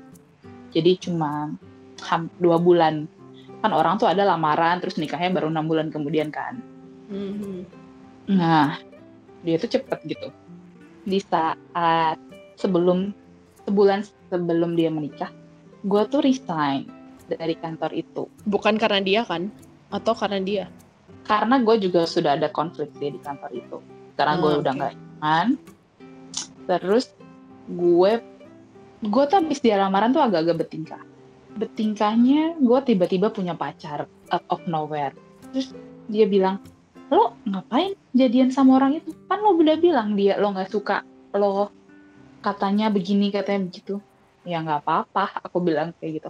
jadi 0.72 0.96
cuma 0.98 1.52
dua 2.40 2.58
bulan 2.58 3.06
kan 3.60 3.72
orang 3.72 4.00
tuh 4.00 4.08
ada 4.08 4.24
lamaran 4.24 4.80
terus 4.80 4.96
nikahnya 4.96 5.32
baru 5.32 5.52
enam 5.52 5.68
bulan 5.68 5.88
kemudian 5.92 6.32
kan 6.32 6.60
Mhm. 7.12 7.68
nah 8.32 8.80
dia 9.44 9.60
tuh 9.60 9.70
cepet 9.70 10.00
gitu 10.08 10.32
di 11.04 11.20
saat 11.20 12.16
sebelum 12.56 13.12
sebulan 13.68 14.08
sebelum 14.32 14.80
dia 14.80 14.88
menikah 14.88 15.30
gue 15.84 16.02
tuh 16.08 16.24
resign 16.24 16.88
dari 17.28 17.56
kantor 17.60 17.92
itu 17.92 18.24
Bukan 18.48 18.76
karena 18.80 19.00
dia 19.04 19.22
kan? 19.24 19.48
Atau 19.92 20.16
karena 20.16 20.40
dia? 20.44 20.66
karena 21.24 21.56
gue 21.64 21.76
juga 21.80 22.04
sudah 22.04 22.36
ada 22.36 22.52
konflik 22.52 22.92
sih 23.00 23.08
di 23.16 23.20
kantor 23.20 23.52
itu 23.56 23.78
karena 24.14 24.34
gue 24.38 24.52
Oh, 24.52 24.62
udah 24.62 24.74
nggak 24.74 24.94
nyaman. 24.94 25.48
Terus 26.70 27.06
gue 27.68 28.12
gue 29.04 29.24
tuh 29.28 29.36
habis 29.36 29.60
dia 29.60 29.76
lamaran 29.76 30.16
tuh 30.16 30.24
agak-agak 30.24 30.66
bertingkah. 30.66 31.02
Bertingkahnya 31.54 32.58
gue 32.58 32.80
tiba-tiba 32.88 33.30
punya 33.30 33.54
pacar 33.54 34.08
out 34.32 34.46
of 34.50 34.64
nowhere. 34.66 35.14
Terus 35.52 35.76
dia 36.08 36.26
bilang 36.26 36.64
lo 37.12 37.38
ngapain 37.46 37.94
jadian 38.16 38.50
sama 38.50 38.80
orang 38.80 39.04
itu? 39.04 39.12
Kan 39.28 39.44
lo 39.44 39.54
udah 39.58 39.78
bilang 39.78 40.16
dia 40.16 40.40
lo 40.40 40.54
nggak 40.54 40.72
suka 40.72 41.04
lo. 41.36 41.70
Katanya 42.44 42.90
begini 42.90 43.30
katanya 43.30 43.70
begitu. 43.70 44.00
Ya 44.44 44.60
nggak 44.60 44.84
apa-apa 44.84 45.40
aku 45.44 45.64
bilang 45.64 45.96
kayak 46.00 46.24
gitu. 46.24 46.30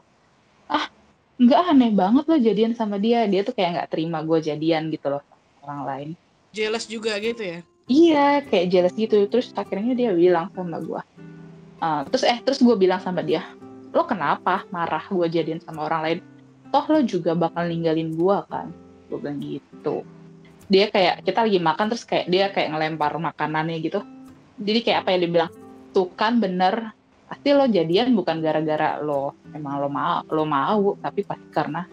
Ah 0.69 0.89
nggak 1.37 1.61
aneh 1.73 1.91
banget 1.93 2.25
lo 2.29 2.37
jadian 2.37 2.73
sama 2.73 2.97
dia. 2.97 3.25
Dia 3.29 3.45
tuh 3.45 3.53
kayak 3.53 3.69
nggak 3.79 3.89
terima 3.91 4.21
gue 4.25 4.39
jadian 4.41 4.89
gitu 4.89 5.13
loh 5.13 5.23
orang 5.63 5.81
lain. 5.87 6.09
Jealous 6.53 6.85
juga 6.85 7.17
gitu 7.17 7.41
ya? 7.41 7.65
Iya 7.87 8.41
kayak 8.45 8.67
jealous 8.71 8.95
gitu. 8.95 9.27
Terus 9.27 9.51
akhirnya 9.55 9.93
dia 9.93 10.11
bilang 10.15 10.51
sama 10.55 10.79
gue 10.79 11.01
Ah, 11.83 12.07
terus 12.07 12.23
eh 12.23 12.39
terus 12.39 12.63
gue 12.63 12.75
bilang 12.79 13.03
sama 13.03 13.19
dia 13.19 13.43
lo 13.91 14.07
kenapa 14.07 14.63
marah 14.71 15.03
gue 15.05 15.27
jadian 15.29 15.59
sama 15.59 15.85
orang 15.85 16.01
lain? 16.01 16.19
Toh 16.71 16.85
lo 16.89 16.99
juga 17.05 17.35
bakal 17.35 17.69
ninggalin 17.69 18.15
gue 18.15 18.37
kan 18.47 18.71
gue 19.11 19.17
bilang 19.19 19.37
gitu. 19.43 20.01
Dia 20.71 20.87
kayak 20.89 21.27
kita 21.27 21.43
lagi 21.43 21.59
makan 21.59 21.85
terus 21.91 22.07
kayak 22.07 22.25
dia 22.31 22.49
kayak 22.55 22.71
ngelempar 22.71 23.13
makanannya 23.19 23.83
gitu. 23.83 23.99
Jadi 24.57 24.79
kayak 24.81 25.05
apa 25.05 25.09
yang 25.11 25.19
dia 25.27 25.31
bilang 25.35 25.51
tuh 25.91 26.07
kan 26.15 26.39
bener 26.39 26.95
pasti 27.27 27.51
lo 27.51 27.67
jadian 27.67 28.15
bukan 28.15 28.39
gara-gara 28.39 28.97
lo 29.03 29.35
emang 29.51 29.83
lo 29.83 29.89
mau 29.91 30.23
lo 30.31 30.43
mau 30.47 30.95
tapi 31.03 31.21
pasti 31.27 31.47
karena 31.51 31.83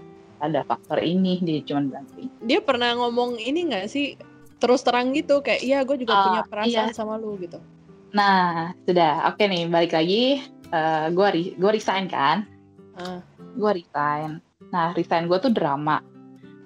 ada 0.40 0.64
faktor 0.64 1.02
ini 1.02 1.42
dia 1.42 1.60
cuma 1.66 1.84
bilang 1.84 2.06
gitu. 2.14 2.30
Dia 2.46 2.62
pernah 2.62 2.94
ngomong 2.94 3.42
ini 3.42 3.74
nggak 3.74 3.90
sih? 3.90 4.16
Terus 4.60 4.84
terang 4.84 5.10
gitu 5.16 5.40
kayak 5.40 5.64
iya 5.64 5.80
gue 5.82 5.96
juga 6.04 6.12
Ah, 6.12 6.24
punya 6.28 6.42
perasaan 6.44 6.92
iya. 6.92 6.96
sama 6.96 7.16
lu 7.16 7.40
gitu. 7.40 7.56
Nah, 8.12 8.76
sudah. 8.84 9.32
Oke 9.32 9.48
nih, 9.48 9.64
balik 9.66 9.96
lagi. 9.96 10.44
Eh 10.70 11.06
gue 11.10 11.26
re- 11.32 11.54
gue 11.56 11.70
resign 11.72 12.06
kan. 12.06 12.44
Ah. 12.94 13.24
Gue 13.56 13.80
resign. 13.80 14.38
Nah, 14.70 14.92
resign 14.92 15.26
gue 15.26 15.38
tuh 15.40 15.50
drama. 15.50 16.04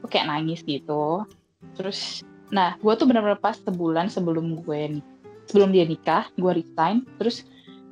Gue 0.03 0.09
kayak 0.11 0.29
nangis 0.29 0.61
gitu. 0.67 1.23
Terus, 1.79 2.21
nah, 2.53 2.77
gue 2.77 2.93
tuh 2.99 3.07
benar-benar 3.09 3.41
pas 3.41 3.57
sebulan 3.57 4.13
sebelum 4.13 4.61
gue 4.61 5.01
nih, 5.01 5.05
sebelum 5.49 5.73
dia 5.73 5.89
nikah, 5.89 6.29
gue 6.37 6.53
resign. 6.61 7.09
Terus, 7.17 7.47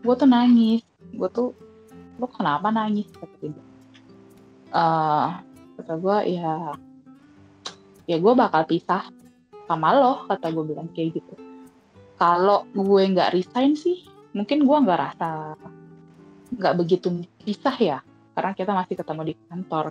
gue 0.05 0.15
tuh 0.19 0.29
nangis. 0.29 0.85
Gue 1.17 1.29
tuh, 1.33 1.57
lo 2.21 2.27
kenapa 2.29 2.69
nangis? 2.69 3.09
Kata 3.17 3.37
dia. 3.41 3.65
Eh, 4.73 5.29
kata 5.81 5.95
gue, 5.97 6.17
ya, 6.37 6.77
ya 8.05 8.17
gue 8.21 8.33
bakal 8.37 8.69
pisah 8.69 9.09
sama 9.73 9.89
lo. 9.97 10.13
Kata 10.29 10.53
gue 10.53 10.65
bilang 10.69 10.89
kayak 10.93 11.17
gitu 11.17 11.35
kalau 12.23 12.71
gue 12.71 13.03
nggak 13.03 13.35
resign 13.35 13.75
sih 13.75 14.07
mungkin 14.31 14.63
gue 14.63 14.77
nggak 14.79 15.01
rasa 15.11 15.59
nggak 16.55 16.75
begitu 16.79 17.11
pisah 17.43 17.75
ya 17.75 17.99
karena 18.39 18.55
kita 18.55 18.71
masih 18.71 18.95
ketemu 18.95 19.23
di 19.27 19.35
kantor 19.51 19.91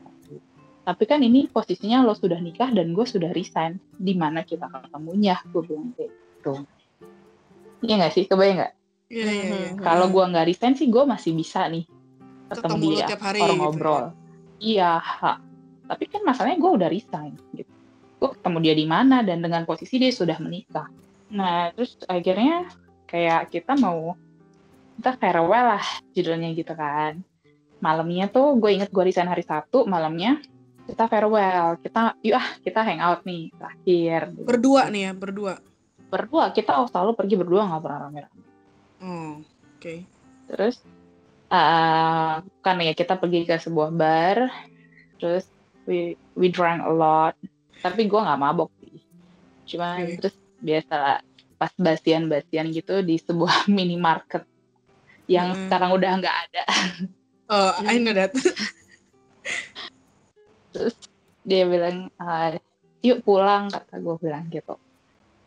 tapi 0.82 1.04
kan 1.04 1.20
ini 1.20 1.52
posisinya 1.52 2.08
lo 2.08 2.16
sudah 2.16 2.40
nikah 2.40 2.72
dan 2.72 2.96
gue 2.96 3.04
sudah 3.04 3.36
resign 3.36 3.84
di 4.00 4.16
mana 4.16 4.48
kita 4.48 4.72
ketemunya 4.72 5.44
gue 5.52 5.60
bilang 5.60 5.92
kayak 5.92 6.08
gitu 6.40 6.54
iya 7.84 7.94
nggak 8.00 8.14
sih 8.16 8.24
kebayang 8.32 8.64
nggak 8.64 8.74
Iya 9.12 9.28
iya 9.28 9.44
iya. 9.44 9.70
Mhm. 9.76 9.84
kalau 9.84 10.08
gue 10.08 10.24
nggak 10.24 10.48
resign 10.48 10.74
sih 10.80 10.88
gue 10.88 11.04
masih 11.04 11.36
bisa 11.36 11.68
nih 11.68 11.84
ketemu, 12.48 12.64
Ketemu 12.64 12.88
dia 12.96 13.06
tiap 13.12 13.22
hari 13.28 13.40
orang 13.44 13.52
gitu 13.52 13.52
ya. 13.52 13.60
ngobrol 13.60 14.04
iya 14.64 14.92
ha. 15.04 15.34
tapi 15.92 16.04
kan 16.08 16.24
masalahnya 16.24 16.64
gue 16.64 16.72
udah 16.80 16.88
resign 16.88 17.36
gitu 17.52 17.74
gue 18.22 18.30
ketemu 18.38 18.58
dia 18.62 18.76
di 18.78 18.86
mana 18.86 19.26
dan 19.26 19.42
dengan 19.42 19.66
posisi 19.66 19.98
dia 19.98 20.14
sudah 20.14 20.38
menikah 20.38 20.86
nah 21.34 21.74
terus 21.74 21.98
akhirnya 22.06 22.70
kayak 23.10 23.50
kita 23.50 23.74
mau 23.82 24.14
kita 25.02 25.18
farewell 25.18 25.74
lah 25.74 25.86
judulnya 26.14 26.54
gitu 26.54 26.78
kan 26.78 27.18
malamnya 27.82 28.30
tuh 28.30 28.54
gue 28.62 28.70
inget 28.78 28.94
gue 28.94 29.02
resign 29.02 29.26
hari 29.26 29.42
Sabtu 29.42 29.90
malamnya 29.90 30.38
kita 30.86 31.10
farewell 31.10 31.82
kita 31.82 32.14
yuk 32.22 32.38
ah 32.38 32.48
kita 32.62 32.80
hangout 32.86 33.26
nih 33.26 33.50
terakhir 33.58 34.22
gitu. 34.38 34.46
Berdua 34.46 34.82
nih 34.94 35.02
ya, 35.10 35.12
berdua. 35.18 35.54
berdua 36.12 36.52
kita 36.52 36.76
selalu 36.92 37.16
pergi 37.16 37.36
berdua 37.40 37.72
nggak 37.72 37.82
pernah 37.82 38.00
rame-rame 38.06 38.42
Oh, 39.02 39.42
oke. 39.82 40.06
Terus 40.46 40.78
uh, 41.52 42.40
kan 42.64 42.76
ya 42.80 42.94
kita 42.96 43.20
pergi 43.20 43.50
ke 43.50 43.60
sebuah 43.60 43.90
bar 43.92 44.48
terus 45.18 45.46
we 45.86 46.18
we 46.34 46.50
drank 46.50 46.82
a 46.82 46.90
lot 46.90 47.36
tapi 47.80 48.12
gue 48.12 48.20
nggak 48.20 48.42
mabok 48.42 48.68
sih 48.84 49.00
cuma 49.72 50.04
Oke. 50.04 50.20
terus 50.20 50.36
biasa 50.60 50.94
lah 51.00 51.18
pas 51.56 51.72
basian-basian 51.78 52.74
gitu 52.76 53.00
di 53.00 53.16
sebuah 53.16 53.66
minimarket 53.72 54.44
yang 55.32 55.56
Mm. 55.56 55.60
sekarang 55.64 55.92
udah 55.96 56.12
nggak 56.20 56.38
ada 56.50 56.64
Oh, 57.52 57.76
I 57.84 58.00
know 58.00 58.16
that. 58.16 58.32
dia 61.44 61.68
bilang 61.68 62.08
"Ah, 62.16 62.56
yuk 63.04 63.26
pulang 63.28 63.68
kata 63.68 64.00
gue 64.00 64.16
bilang 64.24 64.48
gitu 64.48 64.78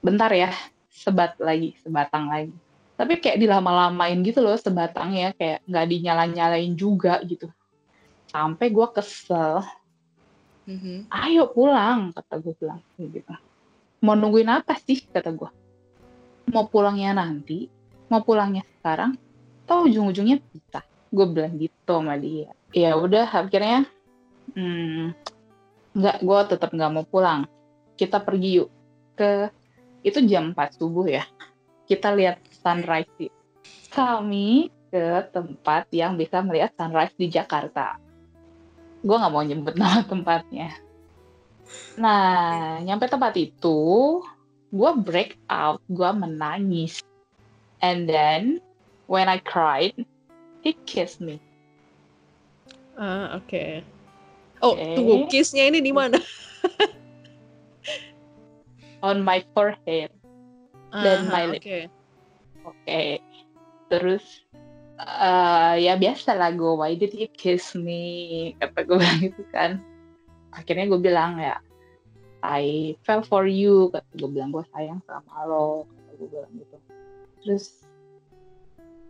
bentar 0.05 0.29
ya 0.37 0.53
sebat 0.91 1.39
lagi 1.41 1.73
sebatang 1.81 2.29
lagi 2.29 2.53
tapi 2.95 3.19
kayak 3.19 3.41
dilama-lamain 3.41 4.21
gitu 4.21 4.45
loh 4.45 4.55
sebatangnya 4.59 5.33
kayak 5.35 5.65
nggak 5.65 5.87
dinyala-nyalain 5.91 6.75
juga 6.77 7.19
gitu 7.25 7.49
sampai 8.29 8.69
gue 8.69 8.87
kesel 8.93 9.65
Mhm. 10.65 11.13
ayo 11.13 11.53
pulang 11.53 12.17
kata 12.17 12.41
gue 12.41 12.55
bilang 12.57 12.81
gitu. 12.97 13.35
Mau 14.01 14.17
nungguin 14.17 14.49
apa 14.49 14.77
sih? 14.81 15.05
kata 15.05 15.33
gue 15.33 15.51
mau 16.53 16.69
pulangnya 16.69 17.17
nanti 17.17 17.73
mau 18.13 18.21
pulangnya 18.21 18.63
sekarang 18.81 19.17
atau 19.65 19.89
ujung-ujungnya 19.89 20.45
bisa 20.53 20.85
gue 21.09 21.27
bilang 21.29 21.57
gitu 21.57 21.77
sama 21.89 22.17
dia. 22.21 22.53
Ya 22.75 22.97
udah 22.97 23.25
akhirnya 23.29 23.89
hmm, 24.53 25.15
nggak 25.95 26.19
gue 26.21 26.41
tetap 26.53 26.71
nggak 26.73 26.93
mau 26.93 27.05
pulang. 27.05 27.49
Kita 27.97 28.21
pergi 28.21 28.65
yuk 28.65 28.69
ke 29.15 29.49
itu 30.05 30.21
jam 30.29 30.53
4 30.53 30.81
subuh 30.81 31.07
ya. 31.09 31.25
Kita 31.89 32.13
lihat 32.13 32.41
sunrise 32.51 33.33
kami 33.93 34.69
ke 34.91 35.31
tempat 35.33 35.89
yang 35.95 36.19
bisa 36.19 36.43
melihat 36.45 36.75
sunrise 36.77 37.15
di 37.17 37.31
Jakarta 37.31 38.04
gue 39.05 39.17
nggak 39.17 39.33
mau 39.33 39.45
nyebut 39.45 39.75
nama 39.81 40.01
tempatnya 40.09 40.73
nah 41.95 42.81
nyampe 42.83 43.07
tempat 43.07 43.37
itu 43.39 43.79
gue 44.75 44.91
break 45.05 45.39
out 45.47 45.79
gue 45.87 46.11
menangis 46.17 46.99
and 47.85 48.09
then 48.09 48.59
when 49.07 49.29
I 49.29 49.39
cried 49.39 49.95
he 50.65 50.73
kissed 50.89 51.21
me 51.21 51.39
Ah, 52.95 53.43
oke. 53.43 53.83
Oh, 54.63 54.79
Oke. 54.79 54.95
tunggu, 54.95 55.27
kiss-nya 55.27 55.67
ini 55.67 55.83
di 55.83 55.91
mana? 55.91 56.15
on 59.03 59.19
my 59.21 59.43
forehead 59.51 60.15
Dan 60.95 61.27
Aha, 61.27 61.33
my 61.35 61.45
lip. 61.51 61.61
Oke. 61.61 61.81
Oke. 62.63 63.03
Terus 63.91 64.25
eh 64.95 65.75
ya 65.83 65.99
biasa 65.99 66.39
lah 66.39 66.55
gue, 66.55 66.73
why 66.79 66.95
did 66.95 67.11
you 67.15 67.27
kiss 67.35 67.75
me? 67.75 68.55
Kata 68.63 68.87
gue 68.87 68.97
bilang 69.03 69.19
gitu 69.21 69.43
kan. 69.51 69.83
Akhirnya 70.55 70.87
gue 70.87 71.01
bilang 71.03 71.43
ya, 71.43 71.59
I 72.47 72.95
fell 73.03 73.27
for 73.27 73.51
you. 73.51 73.91
Kata 73.91 74.07
gue 74.15 74.31
bilang 74.31 74.55
gue 74.55 74.63
sayang 74.71 75.03
sama 75.07 75.47
lo. 75.51 75.91
Kata 75.91 76.11
gue 76.15 76.29
bilang 76.31 76.53
gitu. 76.55 76.77
Terus 77.43 77.65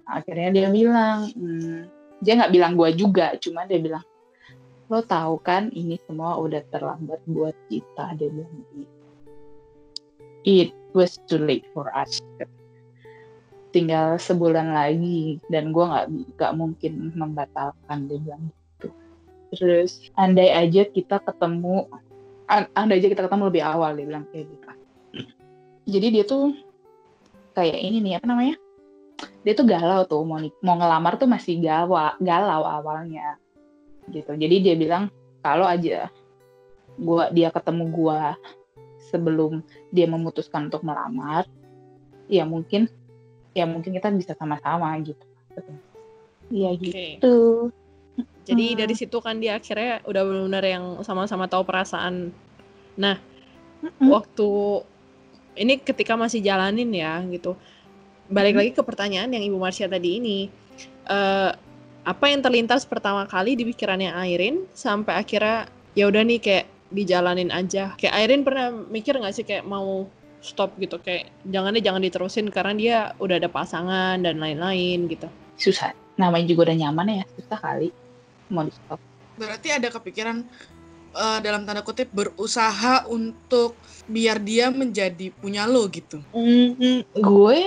akhirnya 0.09 0.49
dia 0.57 0.69
bilang, 0.73 1.29
hmm, 1.37 1.89
dia 2.25 2.33
nggak 2.41 2.53
bilang 2.53 2.73
gue 2.81 2.91
juga, 2.97 3.37
cuma 3.41 3.69
dia 3.69 3.81
bilang, 3.81 4.05
lo 4.89 5.01
tahu 5.05 5.41
kan 5.41 5.69
ini 5.73 6.01
semua 6.09 6.41
udah 6.41 6.65
terlambat 6.73 7.21
buat 7.29 7.57
kita. 7.69 8.17
Dia 8.17 8.33
bilang. 8.33 8.53
It 10.45 10.77
was 10.93 11.17
too 11.25 11.41
late 11.41 11.65
for 11.73 11.89
us 11.97 12.21
tinggal 13.75 14.15
sebulan 14.23 14.71
lagi 14.71 15.43
dan 15.51 15.75
gue 15.75 15.83
nggak 15.83 16.07
nggak 16.39 16.53
mungkin 16.55 17.11
membatalkan 17.19 18.07
dia 18.07 18.19
bilang 18.23 18.43
gitu. 18.47 18.87
Terus 19.51 20.15
andai 20.15 20.55
aja 20.55 20.87
kita 20.87 21.19
ketemu 21.19 21.91
an- 22.47 22.71
andai 22.79 23.03
aja 23.03 23.11
kita 23.11 23.27
ketemu 23.27 23.51
lebih 23.51 23.67
awal 23.67 23.99
dia 23.99 24.07
bilang 24.07 24.25
kayak 24.31 24.47
gitu. 24.47 24.69
Jadi 25.91 26.07
dia 26.15 26.25
tuh 26.25 26.55
kayak 27.59 27.83
ini 27.83 27.99
nih 27.99 28.23
apa 28.23 28.27
namanya? 28.31 28.55
Dia 29.43 29.53
tuh 29.59 29.67
galau 29.67 30.07
tuh 30.07 30.23
mau 30.23 30.39
mau 30.63 30.77
ngelamar 30.79 31.19
tuh 31.19 31.27
masih 31.27 31.59
gawa 31.59 32.15
galau 32.23 32.63
awalnya 32.63 33.43
gitu. 34.07 34.39
Jadi 34.39 34.57
dia 34.63 34.75
bilang 34.79 35.11
kalau 35.43 35.67
aja 35.67 36.15
gua 36.95 37.27
dia 37.35 37.51
ketemu 37.51 37.91
gua 37.91 38.39
sebelum 39.11 39.67
dia 39.91 40.07
memutuskan 40.07 40.71
untuk 40.71 40.87
melamar 40.87 41.45
ya 42.31 42.47
mungkin 42.49 42.89
ya 43.55 43.65
mungkin 43.65 43.95
kita 43.95 44.11
bisa 44.11 44.35
sama-sama 44.35 44.91
gitu 45.01 45.23
Iya 46.53 46.77
Oke. 46.77 46.85
gitu 46.85 47.37
Jadi 48.45 48.77
Hmm. 48.77 48.79
dari 48.85 48.95
situ 48.95 49.17
kan 49.25 49.41
dia 49.41 49.57
akhirnya 49.57 50.05
udah 50.05 50.23
benar-benar 50.23 50.65
yang 50.69 50.85
sama-sama 51.01 51.49
tahu 51.49 51.65
perasaan. 51.65 52.29
Nah, 53.01 53.17
Mm-mm. 53.81 54.13
waktu 54.13 54.49
ini 55.57 55.81
ketika 55.81 56.13
masih 56.13 56.45
jalanin 56.45 56.93
ya 56.93 57.25
gitu. 57.33 57.57
Balik 58.29 58.53
Hmm. 58.55 58.61
lagi 58.61 58.71
ke 58.77 58.83
pertanyaan 58.85 59.33
yang 59.33 59.49
Ibu 59.49 59.57
Marsha 59.57 59.89
tadi 59.89 60.21
ini. 60.21 60.53
Eh, 61.09 61.51
apa 62.05 62.25
yang 62.29 62.45
terlintas 62.45 62.85
pertama 62.85 63.25
kali 63.25 63.57
di 63.57 63.65
pikirannya 63.65 64.13
Airin 64.13 64.69
sampai 64.77 65.25
akhirnya 65.25 65.65
ya 65.97 66.05
udah 66.13 66.21
nih 66.21 66.39
kayak 66.39 66.67
dijalanin 66.93 67.49
aja. 67.49 67.97
Kayak 67.97 68.15
Airin 68.21 68.45
pernah 68.45 68.77
mikir 68.93 69.17
nggak 69.17 69.35
sih 69.35 69.49
kayak 69.49 69.65
mau 69.65 70.05
stop 70.45 70.77
gitu. 70.77 71.01
Kayak 71.01 71.33
jangan 71.49 71.73
deh 71.73 71.81
jangan 71.81 72.03
diterusin 72.05 72.47
karena 72.53 72.73
dia 72.77 72.97
udah 73.17 73.41
ada 73.41 73.49
pasangan 73.49 74.21
dan 74.21 74.37
lain-lain 74.37 75.09
gitu. 75.09 75.27
susah. 75.57 75.97
Namanya 76.21 76.47
juga 76.51 76.71
udah 76.71 76.77
nyaman 76.77 77.23
ya 77.23 77.27
susah 77.41 77.59
kali. 77.59 77.89
Mau 78.53 78.63
di 78.69 78.73
stop. 78.77 79.01
Berarti 79.41 79.69
ada 79.73 79.89
kepikiran 79.89 80.45
eh, 81.15 81.39
dalam 81.41 81.65
tanda 81.65 81.81
kutip 81.81 82.13
berusaha 82.13 83.09
untuk 83.09 83.75
biar 84.05 84.39
dia 84.43 84.69
menjadi 84.69 85.33
punya 85.33 85.65
lo 85.65 85.89
gitu. 85.89 86.21
gue 87.15 87.61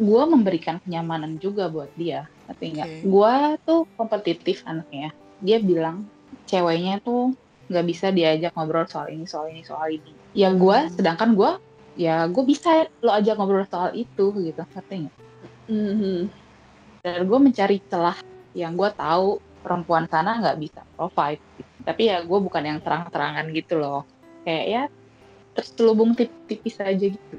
gue 0.00 0.22
memberikan 0.24 0.80
kenyamanan 0.80 1.36
juga 1.36 1.68
buat 1.68 1.92
dia. 1.94 2.26
Tapi 2.48 2.74
nggak? 2.74 2.88
Oke. 2.88 3.00
gue 3.06 3.34
tuh 3.68 3.80
kompetitif 3.94 4.64
anaknya. 4.66 5.14
Dia 5.44 5.60
bilang 5.60 6.08
ceweknya 6.48 6.98
tuh 7.04 7.36
nggak 7.70 7.86
bisa 7.86 8.10
diajak 8.10 8.50
ngobrol 8.58 8.82
soal 8.90 9.12
ini 9.14 9.28
soal 9.28 9.52
ini 9.52 9.62
soal 9.62 9.94
ini. 9.94 10.12
Ya 10.34 10.50
gue 10.50 10.78
Hmm. 10.88 10.90
sedangkan 10.90 11.38
gue 11.38 11.50
ya 11.98 12.26
gue 12.26 12.44
bisa 12.46 12.86
lo 13.02 13.10
ajak 13.10 13.34
ngobrol 13.38 13.66
soal 13.66 13.94
itu 13.94 14.30
gitu. 14.36 14.62
Ngerti 14.62 14.94
nggak? 15.06 15.16
Mhm. 15.70 16.18
dan 17.00 17.24
gue 17.24 17.38
mencari 17.40 17.80
celah 17.88 18.18
yang 18.52 18.76
gue 18.76 18.90
tahu 18.92 19.40
perempuan 19.64 20.04
sana 20.04 20.36
nggak 20.36 20.58
bisa 20.60 20.80
provide. 20.96 21.40
Tapi 21.80 22.02
ya 22.12 22.20
gue 22.20 22.38
bukan 22.44 22.60
yang 22.60 22.78
terang-terangan 22.84 23.48
gitu 23.56 23.80
loh. 23.80 24.04
Kayak 24.44 24.66
ya 24.68 24.82
terselubung 25.56 26.12
tipis-tipis 26.12 26.76
aja 26.80 27.06
gitu. 27.08 27.36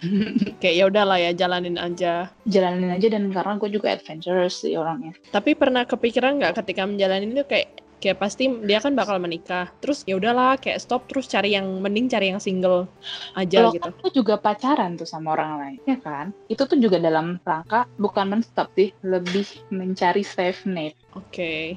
Kayak 0.60 0.74
ya 0.76 0.84
udahlah 0.88 1.18
ya 1.20 1.30
jalanin 1.36 1.76
aja. 1.76 2.32
jalanin 2.48 2.88
aja 2.92 3.06
dan 3.12 3.28
karena 3.28 3.60
gue 3.60 3.70
juga 3.72 3.92
adventurous 3.92 4.64
sih 4.64 4.76
orangnya. 4.76 5.12
Tapi 5.28 5.52
pernah 5.52 5.84
kepikiran 5.84 6.40
nggak 6.40 6.60
ketika 6.64 6.88
menjalani 6.88 7.28
itu 7.28 7.44
kayak 7.44 7.79
kayak 8.00 8.18
pasti 8.18 8.48
dia 8.64 8.80
kan 8.80 8.96
bakal 8.96 9.20
menikah. 9.20 9.68
Terus 9.84 10.02
ya 10.08 10.16
udahlah 10.16 10.56
kayak 10.56 10.80
stop 10.80 11.06
terus 11.06 11.28
cari 11.28 11.52
yang 11.54 11.68
mending 11.84 12.08
cari 12.08 12.32
yang 12.32 12.40
single 12.40 12.88
aja 13.34 13.70
gitu. 13.70 13.82
kan 13.82 13.92
tuh 14.00 14.12
juga 14.12 14.34
pacaran 14.38 14.96
tuh 14.98 15.08
sama 15.08 15.34
orang 15.34 15.50
lain 15.60 15.78
ya 15.86 15.96
kan 16.00 16.32
itu 16.46 16.62
tuh 16.64 16.78
juga 16.78 16.98
dalam 16.98 17.38
rangka 17.42 17.86
bukan 17.98 18.26
menstop 18.38 18.70
sih 18.74 18.94
lebih 19.04 19.46
mencari 19.70 20.22
safe 20.24 20.66
net 20.66 20.94
Oke. 21.14 21.76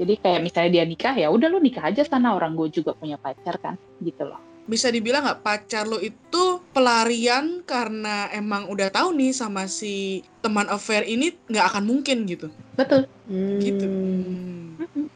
jadi 0.00 0.14
kayak 0.18 0.40
misalnya 0.42 0.70
dia 0.80 0.84
nikah 0.86 1.14
ya 1.14 1.28
udah 1.30 1.48
lu 1.50 1.58
nikah 1.62 1.90
aja 1.90 2.02
sana 2.06 2.34
orang 2.34 2.54
gue 2.56 2.70
juga 2.70 2.94
punya 2.96 3.18
pacar 3.20 3.58
kan 3.60 3.74
gitu 4.02 4.26
loh 4.26 4.40
Bisa 4.70 4.86
dibilang 4.86 5.26
nggak 5.26 5.42
pacar 5.42 5.82
lo 5.90 5.98
itu 5.98 6.62
pelarian 6.70 7.66
karena 7.66 8.30
emang 8.30 8.70
udah 8.70 8.86
tahu 8.94 9.18
nih 9.18 9.34
sama 9.34 9.66
si 9.66 10.22
teman 10.38 10.70
affair 10.70 11.02
ini 11.10 11.34
nggak 11.50 11.74
akan 11.74 11.84
mungkin 11.90 12.22
gitu. 12.22 12.54
betul 12.78 13.10
Gitu. 13.58 13.86
Hmm. 13.90 15.10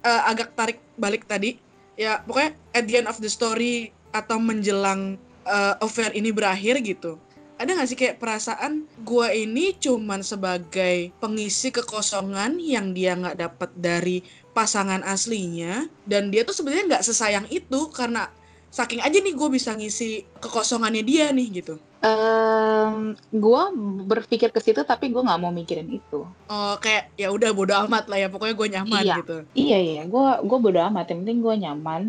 Eh, 0.00 0.22
agak 0.24 0.56
tarik 0.56 0.80
balik 0.96 1.28
tadi 1.28 1.60
ya 1.92 2.24
pokoknya 2.24 2.56
at 2.72 2.84
the 2.88 2.94
end 2.96 3.08
of 3.10 3.20
the 3.20 3.28
story 3.28 3.92
atau 4.16 4.40
menjelang 4.40 5.20
eh, 5.44 5.74
affair 5.84 6.16
ini 6.16 6.32
berakhir 6.32 6.80
gitu 6.80 7.20
ada 7.60 7.76
nggak 7.76 7.88
sih 7.92 7.98
kayak 8.00 8.16
perasaan 8.16 8.88
gua 9.04 9.28
ini 9.36 9.76
cuman 9.76 10.24
sebagai 10.24 11.12
pengisi 11.20 11.68
kekosongan 11.68 12.56
yang 12.56 12.96
dia 12.96 13.12
nggak 13.12 13.36
dapat 13.36 13.70
dari 13.76 14.24
pasangan 14.56 15.04
aslinya 15.04 15.84
dan 16.08 16.32
dia 16.32 16.48
tuh 16.48 16.56
sebenarnya 16.56 16.96
nggak 16.96 17.04
sesayang 17.04 17.44
itu 17.52 17.92
karena 17.92 18.32
saking 18.72 19.04
aja 19.04 19.18
nih 19.18 19.34
gue 19.34 19.48
bisa 19.50 19.74
ngisi 19.74 20.24
kekosongannya 20.38 21.02
dia 21.02 21.28
nih 21.34 21.60
gitu 21.60 21.76
Em, 22.00 23.12
gue 23.30 23.62
berpikir 24.04 24.48
ke 24.48 24.56
situ 24.56 24.80
tapi 24.82 25.12
gue 25.12 25.20
nggak 25.20 25.36
mau 25.36 25.52
mikirin 25.52 25.84
itu 25.86 26.24
oh 26.24 26.74
kayak 26.76 27.12
ya 27.14 27.28
udah 27.28 27.52
bodo 27.52 27.76
amat 27.84 28.08
lah 28.08 28.16
ya 28.16 28.28
pokoknya 28.28 28.56
gue 28.56 28.68
nyaman 28.72 29.02
Iya. 29.02 29.16
gitu 29.20 29.36
iya 29.52 29.78
iya 29.78 30.02
gue 30.04 30.26
gue 30.40 30.58
bodo 30.58 30.80
amat 30.80 31.12
yang 31.12 31.20
penting 31.22 31.38
gue 31.38 31.54
nyaman 31.60 32.02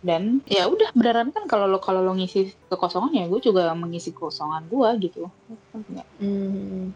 dan 0.00 0.22
ya 0.44 0.64
udah 0.64 0.92
beneran 0.92 1.28
kan 1.28 1.44
kalau 1.44 1.64
lo 1.64 1.76
kalau 1.76 2.00
lo 2.00 2.12
ngisi 2.12 2.52
kekosongan 2.68 3.16
ya 3.16 3.24
gue 3.26 3.40
juga 3.40 3.72
mengisi 3.72 4.12
kekosongan 4.12 4.68
gue 4.68 4.88
gitu 5.02 5.32
nggak? 5.72 6.06
Hmm. 6.20 6.92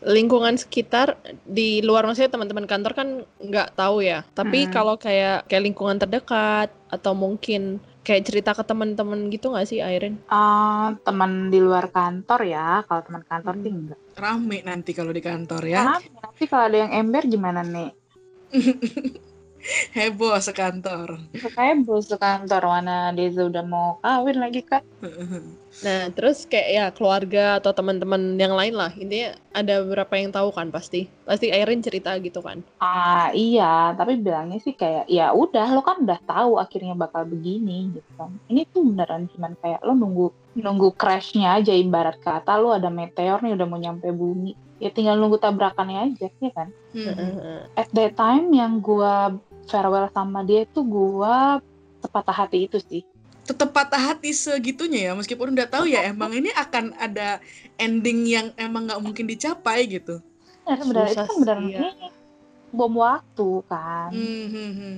lingkungan 0.00 0.54
sekitar 0.54 1.14
di 1.44 1.82
luar 1.82 2.06
maksudnya 2.06 2.30
teman-teman 2.30 2.64
kantor 2.64 2.92
kan 2.94 3.08
nggak 3.36 3.74
tahu 3.74 3.98
ya. 4.00 4.22
Tapi 4.30 4.64
Hmm. 4.64 4.72
kalau 4.72 4.94
kayak 4.94 5.44
kayak 5.44 5.66
lingkungan 5.66 5.98
terdekat 5.98 6.70
atau 6.86 7.12
mungkin 7.12 7.82
kayak 8.08 8.24
cerita 8.24 8.56
ke 8.56 8.64
teman-teman 8.64 9.28
gitu 9.28 9.52
nggak 9.52 9.68
sih 9.68 9.84
Airin? 9.84 10.16
Ah, 10.32 10.96
teman 11.04 11.52
di 11.52 11.60
luar 11.60 11.92
kantor 11.92 12.40
ya. 12.48 12.80
Kalau 12.88 13.04
teman 13.04 13.22
kantor 13.28 13.54
sih 13.60 13.68
Hmm. 13.68 13.80
enggak. 13.84 14.00
Rame 14.16 14.58
nanti 14.64 14.90
kalau 14.96 15.12
di 15.12 15.20
kantor 15.20 15.62
ya. 15.68 15.84
Karena 15.84 16.00
nanti 16.24 16.44
kalau 16.48 16.64
ada 16.72 16.78
yang 16.88 16.92
ember 16.96 17.22
gimana 17.28 17.60
nih? 17.60 17.92
Heboh 19.96 20.38
sekantor. 20.38 21.18
Kayak 21.34 21.84
bos 21.84 22.08
kantor 22.08 22.62
mana 22.64 23.10
dia 23.14 23.30
udah 23.30 23.64
mau 23.66 23.98
kawin 24.02 24.38
lagi 24.38 24.62
kan? 24.64 24.82
Nah, 25.78 26.10
terus 26.10 26.42
kayak 26.48 26.68
ya 26.74 26.84
keluarga 26.90 27.62
atau 27.62 27.70
teman-teman 27.70 28.34
yang 28.34 28.56
lain 28.56 28.74
lah. 28.74 28.90
Intinya 28.98 29.36
ada 29.54 29.84
beberapa 29.84 30.10
yang 30.18 30.34
tahu 30.34 30.50
kan 30.50 30.72
pasti. 30.74 31.06
Pasti 31.22 31.54
Airin 31.54 31.84
cerita 31.84 32.16
gitu 32.18 32.42
kan. 32.42 32.64
Ah 32.82 33.30
iya, 33.30 33.94
tapi 33.94 34.18
bilangnya 34.18 34.58
sih 34.58 34.74
kayak 34.74 35.06
ya 35.06 35.30
udah 35.30 35.68
lo 35.76 35.84
kan 35.84 36.02
udah 36.02 36.18
tahu 36.26 36.58
akhirnya 36.58 36.98
bakal 36.98 37.28
begini 37.28 37.94
gitu 37.94 38.10
kan. 38.18 38.34
Ini 38.50 38.66
tuh 38.74 38.90
beneran 38.90 39.30
cuman 39.30 39.54
kayak 39.60 39.80
lo 39.86 39.92
nunggu 39.94 40.26
nunggu 40.58 40.98
crashnya 40.98 41.62
aja 41.62 41.70
ibarat 41.70 42.18
kata 42.18 42.58
lo 42.58 42.74
ada 42.74 42.90
meteor 42.90 43.38
nih 43.44 43.54
udah 43.54 43.66
mau 43.68 43.78
nyampe 43.78 44.10
bumi. 44.10 44.58
Ya 44.82 44.90
tinggal 44.90 45.18
nunggu 45.20 45.38
tabrakannya 45.38 46.10
aja 46.10 46.26
ya 46.26 46.50
kan. 46.50 46.74
Hmm. 46.90 47.70
At 47.78 47.92
that 47.94 48.18
time 48.18 48.50
yang 48.50 48.82
gua 48.82 49.38
farewell 49.68 50.08
sama 50.10 50.40
dia 50.42 50.64
itu 50.64 50.80
gua 50.80 51.60
sepatah 52.00 52.34
hati 52.34 52.64
itu 52.66 52.80
sih. 52.80 53.04
Tetap 53.48 53.72
patah 53.72 54.12
hati 54.12 54.28
segitunya 54.36 55.08
ya, 55.08 55.12
meskipun 55.16 55.56
udah 55.56 55.64
tahu 55.64 55.88
ya 55.88 56.04
emang 56.12 56.36
ini 56.36 56.52
akan 56.52 56.92
ada 57.00 57.40
ending 57.80 58.28
yang 58.28 58.46
emang 58.60 58.84
nggak 58.84 59.00
mungkin 59.00 59.24
dicapai 59.24 59.88
gitu. 59.88 60.20
Bener, 60.68 60.84
bener, 60.84 61.04
itu 61.08 61.32
Susah 61.32 61.44
kan 61.48 61.64
ya. 61.64 61.80
ini 61.80 62.12
bom 62.68 62.92
waktu 63.00 63.48
kan. 63.64 64.12
Hmm, 64.12 64.46
hmm, 64.52 64.72
hmm. 64.76 64.96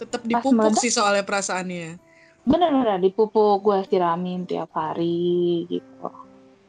Tetap 0.00 0.22
dipupuk 0.24 0.56
meledak- 0.56 0.80
sih 0.80 0.88
soalnya 0.88 1.28
perasaannya. 1.28 2.00
Bener-bener 2.48 3.04
dipupuk 3.04 3.60
gue 3.60 3.84
siramin 3.84 4.48
tiap 4.48 4.72
hari 4.72 5.68
gitu. 5.68 6.08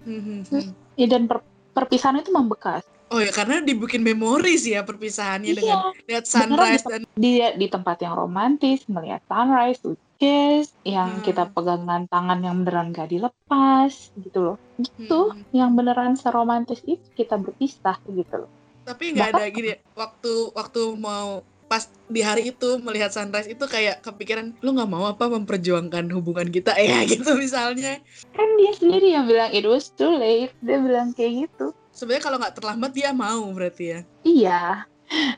Hmm, 0.03 0.19
hmm, 0.19 0.39
hmm. 0.51 0.71
Ya, 0.99 1.07
dan 1.07 1.31
per- 1.31 1.47
perpisahan 1.71 2.19
itu 2.19 2.31
membekas. 2.35 2.83
Oh 3.13 3.21
ya 3.21 3.29
karena 3.29 3.61
dibikin 3.61 4.01
memori 4.01 4.57
sih 4.57 4.73
ya 4.73 4.81
perpisahannya 4.81 5.53
dengan 5.53 5.77
Iya, 5.77 6.01
lihat 6.09 6.25
sunrise 6.25 6.83
dan 6.89 7.05
di 7.13 7.37
di 7.37 7.67
tempat 7.69 8.01
yang 8.01 8.17
romantis 8.17 8.81
melihat 8.89 9.21
sunrise, 9.29 9.79
kiss, 10.17 10.73
yang 10.81 11.21
Hmm. 11.21 11.25
kita 11.25 11.53
pegangan 11.53 12.09
tangan 12.09 12.39
yang 12.41 12.65
beneran 12.65 12.89
gak 12.91 13.13
dilepas 13.13 13.93
gitu 14.17 14.39
loh. 14.41 14.57
Gitu, 14.81 15.19
Hmm. 15.31 15.45
yang 15.53 15.71
beneran 15.77 16.17
seromantis 16.17 16.81
itu 16.83 17.05
kita 17.13 17.37
berpisah 17.37 17.95
gitu 18.09 18.45
loh. 18.45 18.51
tapi 18.85 19.17
nggak 19.17 19.33
ada 19.33 19.49
gini 19.49 19.73
ya, 19.73 19.77
waktu 19.97 20.53
waktu 20.53 20.81
mau 21.01 21.41
pas 21.65 21.89
di 22.05 22.21
hari 22.21 22.53
itu 22.53 22.77
melihat 22.77 23.09
sunrise 23.09 23.49
itu 23.49 23.65
kayak 23.65 24.05
kepikiran 24.05 24.53
lu 24.61 24.77
nggak 24.77 24.85
mau 24.85 25.09
apa 25.09 25.25
memperjuangkan 25.25 26.05
hubungan 26.13 26.53
kita 26.53 26.77
ya 26.77 27.01
gitu 27.09 27.33
misalnya 27.33 27.97
Kan 28.29 28.49
dia 28.61 28.73
sendiri 28.77 29.09
yang 29.09 29.25
bilang 29.25 29.49
it 29.49 29.65
was 29.65 29.89
too 29.89 30.13
late, 30.13 30.53
dia 30.61 30.77
bilang 30.77 31.17
kayak 31.17 31.49
gitu. 31.49 31.73
Sebenarnya 31.95 32.23
kalau 32.23 32.37
nggak 32.37 32.55
terlambat 32.59 32.91
dia 32.91 33.09
mau 33.15 33.47
berarti 33.55 33.85
ya 33.87 33.99
Iya, 34.21 34.61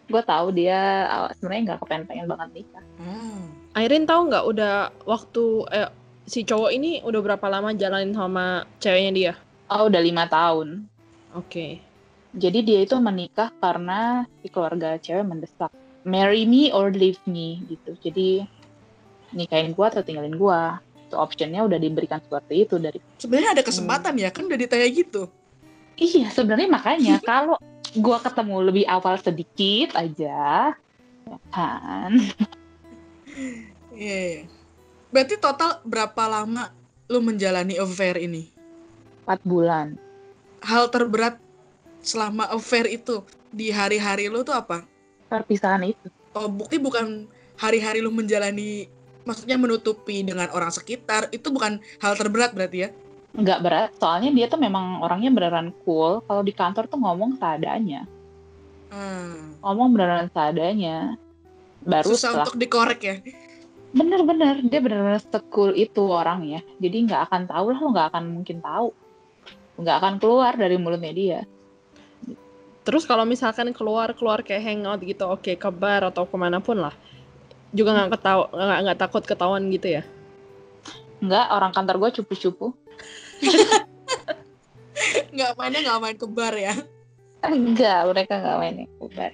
gue 0.09 0.21
tahu 0.25 0.47
dia 0.51 1.05
awal 1.05 1.29
sebenarnya 1.37 1.63
nggak 1.69 1.79
kepengen-pengen 1.85 2.27
banget 2.27 2.49
nikah. 2.51 2.85
oh. 3.05 3.41
Airin 3.77 4.09
tahu 4.09 4.33
nggak 4.33 4.45
udah 4.49 4.75
waktu 5.05 5.43
eh, 5.69 5.89
si 6.25 6.41
cowok 6.41 6.73
ini 6.73 6.99
udah 7.05 7.21
berapa 7.21 7.45
lama 7.45 7.77
jalanin 7.77 8.11
sama 8.11 8.65
ceweknya 8.81 9.11
dia? 9.13 9.33
Oh 9.69 9.85
udah 9.85 10.01
lima 10.01 10.25
tahun. 10.25 10.89
Oke. 11.37 11.77
Jadi 12.33 12.59
dia 12.65 12.79
itu 12.83 12.97
menikah 12.97 13.53
karena 13.61 14.25
si 14.41 14.49
keluarga 14.49 14.97
cewek 14.97 15.23
mendesak. 15.23 15.69
Marry 16.03 16.49
me 16.49 16.73
or 16.73 16.89
leave 16.89 17.21
me 17.29 17.61
gitu. 17.69 17.93
Jadi 18.01 18.47
nikahin 19.29 19.77
gua 19.77 19.93
atau 19.93 20.01
tinggalin 20.01 20.33
gua. 20.39 20.81
Itu 21.05 21.15
optionnya 21.15 21.63
udah 21.63 21.77
diberikan 21.77 22.19
seperti 22.19 22.65
itu 22.67 22.75
dari. 22.81 22.99
sebenarnya 23.15 23.55
ada 23.55 23.63
kesempatan 23.63 24.17
ya 24.19 24.27
kan 24.33 24.43
udah 24.43 24.59
ditanya 24.59 24.87
gitu 24.91 25.29
Iya 25.97 26.29
sebenarnya 26.29 26.69
makanya 26.69 27.15
kalau 27.29 27.57
gua 27.97 28.21
ketemu 28.21 28.55
lebih 28.63 28.85
awal 28.85 29.17
sedikit 29.17 29.97
aja, 29.97 30.71
ya 31.25 31.37
kan? 31.49 32.11
Iya, 33.91 34.17
iya. 34.31 34.43
berarti 35.09 35.35
total 35.37 35.81
berapa 35.83 36.23
lama 36.27 36.69
lu 37.07 37.19
menjalani 37.21 37.77
affair 37.77 38.17
ini 38.17 38.49
Empat 39.23 39.41
bulan. 39.43 39.87
hal 40.63 40.89
terberat 40.89 41.37
selama 42.01 42.47
affair 42.49 42.87
itu 42.87 43.21
di 43.49 43.69
hari-hari 43.69 44.27
lu 44.27 44.41
tuh 44.41 44.55
apa 44.55 44.85
Perpisahan 45.27 45.83
itu. 45.83 46.07
oh 46.33 46.47
bukti 46.47 46.79
bukan 46.79 47.27
hari-hari 47.57 47.99
lu 47.99 48.09
menjalani 48.09 48.87
maksudnya 49.23 49.59
menutupi 49.59 50.23
dengan 50.23 50.47
orang 50.51 50.71
sekitar 50.71 51.27
itu 51.29 51.51
bukan 51.51 51.77
hal 51.99 52.15
terberat 52.15 52.55
berarti 52.55 52.87
ya 52.87 52.89
Nggak 53.35 53.59
berat, 53.59 53.89
soalnya 53.99 54.31
dia 54.31 54.45
tuh 54.47 54.61
memang 54.61 55.03
orangnya 55.03 55.29
beneran 55.33 55.75
cool. 55.83 56.23
Kalau 56.23 56.41
di 56.45 56.53
kantor 56.55 56.87
tuh 56.87 56.99
ngomong 57.01 57.35
seadanya. 57.35 58.07
Hmm. 58.87 59.59
Ngomong 59.59 59.87
beneran 59.93 60.27
seadanya. 60.31 61.19
Baru 61.83 62.15
susah 62.15 62.33
setelah 62.33 62.45
untuk 62.49 62.59
dikorek 62.59 63.01
ya 63.03 63.15
Bener-bener, 63.95 64.59
dia 64.67 64.79
bener-bener 64.83 65.21
sekul 65.23 65.71
itu 65.71 66.03
orangnya. 66.03 66.59
Jadi 66.77 67.07
nggak 67.07 67.21
akan 67.31 67.41
tahu 67.47 67.65
lah, 67.71 67.79
lo 67.79 67.87
nggak 67.95 68.07
akan 68.13 68.23
mungkin 68.41 68.57
tahu. 68.59 68.89
Nggak 69.79 69.95
akan 70.03 70.13
keluar 70.19 70.53
dari 70.57 70.75
mulutnya 70.75 71.13
dia. 71.15 71.39
Terus 72.83 73.03
kalau 73.03 73.27
misalkan 73.27 73.75
keluar 73.75 74.15
keluar 74.15 74.43
kayak 74.43 74.63
hangout 74.63 75.03
gitu, 75.03 75.27
oke 75.27 75.51
ke 75.59 75.69
bar 75.71 76.07
atau 76.07 76.23
ke 76.23 76.35
mana 76.39 76.63
pun 76.63 76.79
lah, 76.79 76.95
juga 77.75 77.91
nggak 77.95 78.15
ketawa 78.15 78.47
nggak 78.47 78.79
nggak 78.87 78.99
takut 78.99 79.23
ketahuan 79.27 79.67
gitu 79.71 79.99
ya? 79.99 80.03
Nggak, 81.19 81.45
orang 81.51 81.71
kantor 81.73 81.95
gue 81.99 82.09
cupu-cupu. 82.21 82.71
Nggak 85.33 85.51
mainnya 85.55 85.79
nggak 85.83 85.99
main 86.01 86.17
ke 86.17 86.27
bar 86.27 86.53
ya 86.53 86.73
Enggak, 87.37 88.09
mereka 88.09 88.33
nggak 88.41 88.57
main 88.57 88.75
yang 88.81 88.91
bar. 89.13 89.33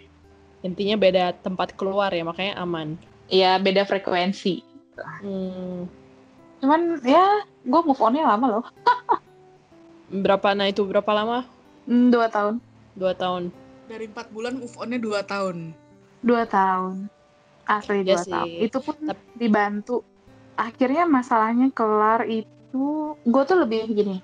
Intinya 0.59 0.95
beda 0.99 1.23
tempat 1.39 1.71
keluar 1.71 2.11
ya, 2.11 2.27
makanya 2.27 2.59
aman. 2.59 2.99
Iya, 3.31 3.55
beda 3.57 3.87
frekuensi. 3.87 4.59
Hmm, 5.23 5.87
Cuman 6.59 6.99
ya, 7.01 7.23
gue 7.63 7.81
move 7.81 8.03
on-nya 8.03 8.27
lama 8.27 8.59
loh. 8.59 8.65
berapa 10.11 10.51
nah 10.51 10.67
itu 10.67 10.83
berapa 10.83 11.07
lama? 11.09 11.47
Hmm, 11.87 12.11
dua 12.11 12.27
tahun. 12.27 12.59
Dua 12.93 13.15
tahun. 13.15 13.49
dari 13.83 14.07
empat 14.07 14.31
bulan 14.31 14.55
move 14.55 14.75
onnya 14.75 14.95
dua 14.95 15.23
tahun 15.23 15.71
Dua 16.23 16.43
tahun. 16.43 17.07
Asli 17.63 18.03
Iya 18.03 18.15
dua 18.15 18.23
sih. 18.23 18.31
tahun. 18.31 18.47
Itu 18.67 18.77
pun 18.79 18.95
Tep- 18.99 19.27
dibantu. 19.35 19.95
Akhirnya 20.55 21.03
masalahnya 21.03 21.71
kelar 21.71 22.23
itu, 22.23 22.47
gue 23.23 23.43
tuh 23.45 23.57
lebih 23.62 23.86
gini. 23.93 24.17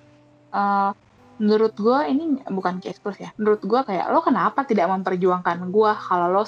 eh, 0.49 0.91
menurut 1.39 1.71
gue 1.77 1.99
ini 2.11 2.43
bukan 2.51 2.83
case 2.83 2.99
close 2.99 3.21
ya. 3.23 3.31
Menurut 3.39 3.63
gue 3.63 3.79
kayak 3.85 4.11
lo 4.11 4.19
kenapa 4.19 4.67
tidak 4.67 4.91
memperjuangkan 4.91 5.71
gue 5.71 5.91
kalau 5.95 6.27
lo 6.27 6.43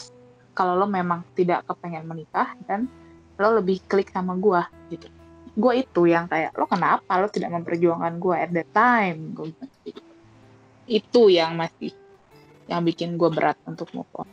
kalau 0.51 0.75
lo 0.75 0.83
memang 0.89 1.23
tidak 1.31 1.63
kepengen 1.63 2.03
menikah 2.03 2.57
kan 2.67 2.91
lo 3.39 3.57
lebih 3.61 3.79
klik 3.87 4.11
sama 4.11 4.35
gue 4.35 4.61
gitu. 4.91 5.07
Gue 5.55 5.85
itu 5.85 6.11
yang 6.11 6.27
kayak 6.27 6.57
lo 6.59 6.67
kenapa 6.67 7.21
lo 7.21 7.31
tidak 7.31 7.55
memperjuangkan 7.55 8.13
gue 8.19 8.35
at 8.35 8.51
that 8.51 8.69
time. 8.75 9.31
Gua 9.31 9.47
gitu. 9.87 10.01
Itu 10.89 11.31
yang 11.31 11.55
masih 11.55 11.95
yang 12.67 12.83
bikin 12.83 13.15
gue 13.15 13.29
berat 13.31 13.55
untuk 13.67 13.87
move 13.95 14.11
on. 14.15 14.27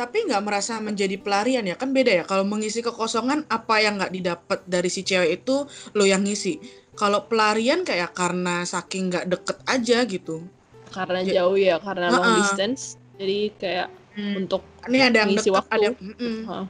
tapi 0.00 0.24
nggak 0.24 0.40
merasa 0.40 0.80
menjadi 0.80 1.20
pelarian 1.20 1.60
ya 1.60 1.76
kan 1.76 1.92
beda 1.92 2.12
ya 2.12 2.24
kalau 2.24 2.48
mengisi 2.48 2.80
kekosongan 2.80 3.44
apa 3.52 3.84
yang 3.84 4.00
nggak 4.00 4.08
didapat 4.16 4.64
dari 4.64 4.88
si 4.88 5.04
cewek 5.04 5.44
itu 5.44 5.68
lo 5.92 6.04
yang 6.08 6.24
ngisi 6.24 6.56
kalau 7.00 7.24
pelarian 7.24 7.80
kayak 7.80 8.12
karena 8.12 8.60
saking 8.68 9.08
nggak 9.08 9.24
deket 9.32 9.58
aja 9.64 10.04
gitu 10.04 10.44
Karena 10.90 11.22
Ya. 11.24 11.32
jauh 11.40 11.54
ya, 11.56 11.78
karena 11.80 12.10
long 12.12 12.26
Ha-ha. 12.28 12.36
distance. 12.36 12.98
Jadi 13.14 13.54
kayak 13.56 13.88
untuk 14.36 14.66
ini 14.90 14.98
ada 15.00 15.22
yang 15.22 15.30
Ngisi 15.32 15.48
deket 15.48 15.54
waktu. 15.54 15.72
ada 15.72 15.88
Mm-mm. 15.96 16.38
Hah. 16.50 16.66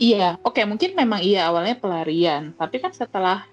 Iya, 0.00 0.28
oke 0.42 0.60
mungkin 0.66 0.98
memang 0.98 1.20
iya 1.22 1.46
awalnya 1.46 1.78
pelarian, 1.78 2.52
tapi 2.58 2.82
kan 2.82 2.90
setelah 2.90 3.46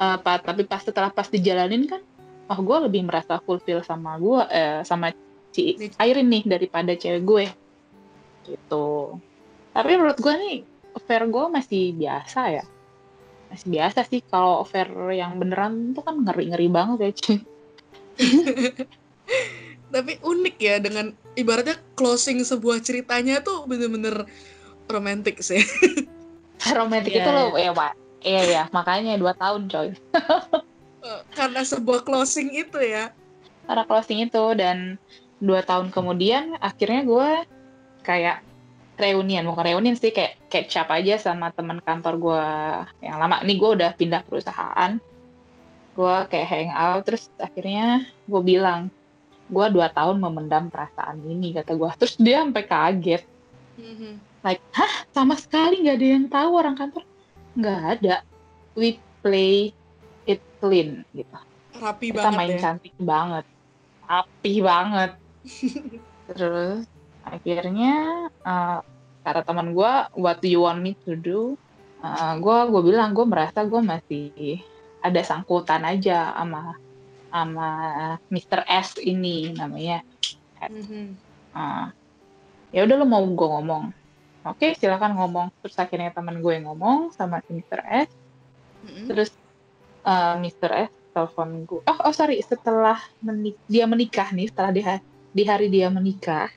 eh, 0.00 0.18
pa- 0.18 0.40
tapi 0.40 0.64
pas 0.64 0.80
setelah 0.80 1.12
pas 1.12 1.28
dijalanin 1.28 1.84
kan, 1.84 2.00
oh 2.48 2.58
gue 2.64 2.78
lebih 2.88 3.04
merasa 3.04 3.38
fulfill 3.44 3.84
sama 3.84 4.16
gue 4.16 4.40
eh, 4.50 4.80
sama 4.88 5.12
si 5.52 5.76
Airin 6.00 6.26
nih 6.32 6.48
daripada 6.48 6.96
cewek 6.96 7.22
gue, 7.22 7.44
gitu. 8.48 9.18
Tapi 9.74 9.90
menurut 10.00 10.16
gue 10.18 10.34
nih 10.34 10.56
gue 11.04 11.44
masih 11.52 11.92
biasa 11.92 12.40
ya, 12.56 12.64
masih 13.54 13.68
biasa 13.70 14.02
sih 14.10 14.20
kalau 14.26 14.66
affair 14.66 14.90
yang 15.14 15.38
beneran 15.38 15.94
tuh 15.94 16.02
kan 16.02 16.18
ngeri 16.26 16.50
ngeri 16.50 16.68
banget 16.68 16.98
ya 16.98 17.10
cuy. 17.14 17.38
tapi 19.94 20.12
unik 20.18 20.56
ya 20.58 20.76
dengan 20.82 21.14
ibaratnya 21.38 21.78
closing 21.94 22.42
sebuah 22.42 22.82
ceritanya 22.82 23.38
tuh 23.46 23.62
bener-bener 23.70 24.26
romantis 24.90 25.54
sih 25.54 25.62
Romantis 26.64 27.12
Iya, 27.12 27.20
itu 27.20 27.30
loh, 27.30 27.48
ya 27.60 27.76
pak. 27.76 27.92
Iya 28.24 28.42
ya, 28.48 28.62
makanya 28.72 29.20
dua 29.20 29.36
tahun 29.36 29.68
coy. 29.68 29.92
karena 31.36 31.60
sebuah 31.60 32.08
closing 32.08 32.48
itu 32.56 32.80
ya 32.80 33.12
acara 33.64 33.84
closing 33.88 34.24
itu 34.24 34.44
dan 34.56 35.00
dua 35.40 35.64
tahun 35.64 35.88
kemudian 35.88 36.56
akhirnya 36.60 37.04
gue 37.04 37.28
kayak 38.04 38.44
reunian 38.94 39.42
bukan 39.46 39.74
reunian 39.74 39.98
sih 39.98 40.14
kayak 40.14 40.38
catch 40.50 40.78
up 40.78 40.88
aja 40.90 41.18
sama 41.18 41.50
teman 41.50 41.82
kantor 41.82 42.14
gue 42.18 42.46
yang 43.02 43.18
lama. 43.18 43.42
Ini 43.42 43.54
gue 43.58 43.70
udah 43.80 43.90
pindah 43.98 44.22
perusahaan. 44.26 44.98
Gue 45.94 46.16
kayak 46.30 46.48
hang 46.50 46.72
out 46.74 47.02
terus 47.06 47.30
akhirnya 47.38 48.06
gue 48.26 48.42
bilang 48.42 48.90
gue 49.50 49.66
dua 49.70 49.92
tahun 49.92 50.18
memendam 50.22 50.72
perasaan 50.72 51.20
ini 51.26 51.52
kata 51.52 51.76
gue 51.76 51.90
terus 51.98 52.14
dia 52.18 52.42
sampai 52.42 52.64
kaget. 52.64 53.22
Mhm. 53.74 54.22
like 54.46 54.62
hah? 54.70 55.08
Sama 55.10 55.34
sekali 55.34 55.82
nggak 55.82 55.98
ada 55.98 56.06
yang 56.06 56.26
tahu 56.30 56.50
orang 56.54 56.76
kantor? 56.78 57.02
Nggak 57.58 57.80
ada. 57.98 58.16
We 58.78 59.02
play 59.22 59.74
it 60.28 60.42
clean 60.62 61.02
gitu. 61.10 61.38
Rapi 61.74 62.14
kita 62.14 62.30
banget 62.30 62.38
main 62.38 62.52
ya. 62.54 62.60
cantik 62.62 62.94
banget. 63.02 63.44
Api 64.06 64.54
banget. 64.62 65.10
Terus 66.30 66.86
akhirnya 67.24 67.94
uh, 68.44 68.78
kata 69.24 69.40
teman 69.42 69.72
gue 69.72 69.92
what 70.20 70.38
do 70.38 70.48
you 70.48 70.60
want 70.60 70.80
me 70.80 70.92
to 71.04 71.16
do 71.16 71.56
gue 72.36 72.58
gue 72.68 72.82
bilang 72.84 73.16
gue 73.16 73.24
merasa 73.24 73.64
gue 73.64 73.80
masih 73.80 74.60
ada 75.00 75.20
sangkutan 75.24 75.80
aja 75.88 76.36
sama 76.36 76.76
sama 77.32 77.68
Mr. 78.28 78.60
S 78.68 79.00
ini 79.00 79.56
namanya 79.56 80.04
Mhm. 80.64 81.12
Ah, 81.52 81.92
ya 82.72 82.88
udah 82.88 82.96
lo 83.00 83.04
mau 83.04 83.20
gue 83.20 83.48
ngomong 83.48 83.92
oke 84.44 84.76
silakan 84.76 85.12
ngomong 85.12 85.52
terus 85.60 85.76
akhirnya 85.76 86.08
teman 86.08 86.40
gue 86.40 86.56
ngomong 86.60 87.12
sama 87.12 87.40
si 87.44 87.56
Mr. 87.56 87.80
S 87.84 88.10
Mhm. 88.84 89.06
terus 89.08 89.30
eh, 90.04 90.34
Mr. 90.40 90.70
S 90.88 90.92
telepon 91.12 91.64
gue 91.64 91.80
oh, 91.84 91.98
oh 92.04 92.12
sorry 92.12 92.40
setelah 92.40 92.96
menik 93.20 93.56
dia 93.64 93.84
menikah 93.84 94.28
nih 94.32 94.48
setelah 94.48 94.72
di, 94.72 94.80
ha- 94.84 95.04
di 95.32 95.42
hari 95.44 95.68
dia 95.68 95.88
menikah 95.88 96.48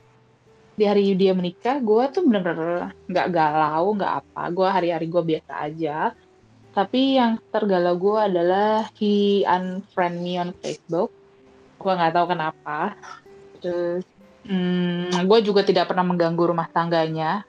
di 0.78 0.86
hari 0.86 1.18
dia 1.18 1.34
menikah 1.34 1.82
gue 1.82 2.02
tuh 2.14 2.22
bener-bener 2.22 2.94
nggak 3.10 3.28
galau 3.34 3.98
nggak 3.98 4.12
apa. 4.22 4.42
Gue 4.54 4.68
hari-hari 4.70 5.10
gue 5.10 5.22
biasa 5.34 5.52
aja. 5.66 6.14
Tapi 6.70 7.18
yang 7.18 7.42
tergalau 7.50 7.98
gue 7.98 8.18
adalah 8.30 8.86
he 8.94 9.42
unfriend 9.42 10.22
me 10.22 10.38
on 10.38 10.54
Facebook. 10.62 11.10
Gue 11.82 11.90
nggak 11.90 12.14
tahu 12.14 12.26
kenapa. 12.30 12.94
Terus 13.58 14.06
hmm, 14.46 15.26
gue 15.26 15.38
juga 15.42 15.66
tidak 15.66 15.90
pernah 15.90 16.06
mengganggu 16.06 16.54
rumah 16.54 16.70
tangganya. 16.70 17.42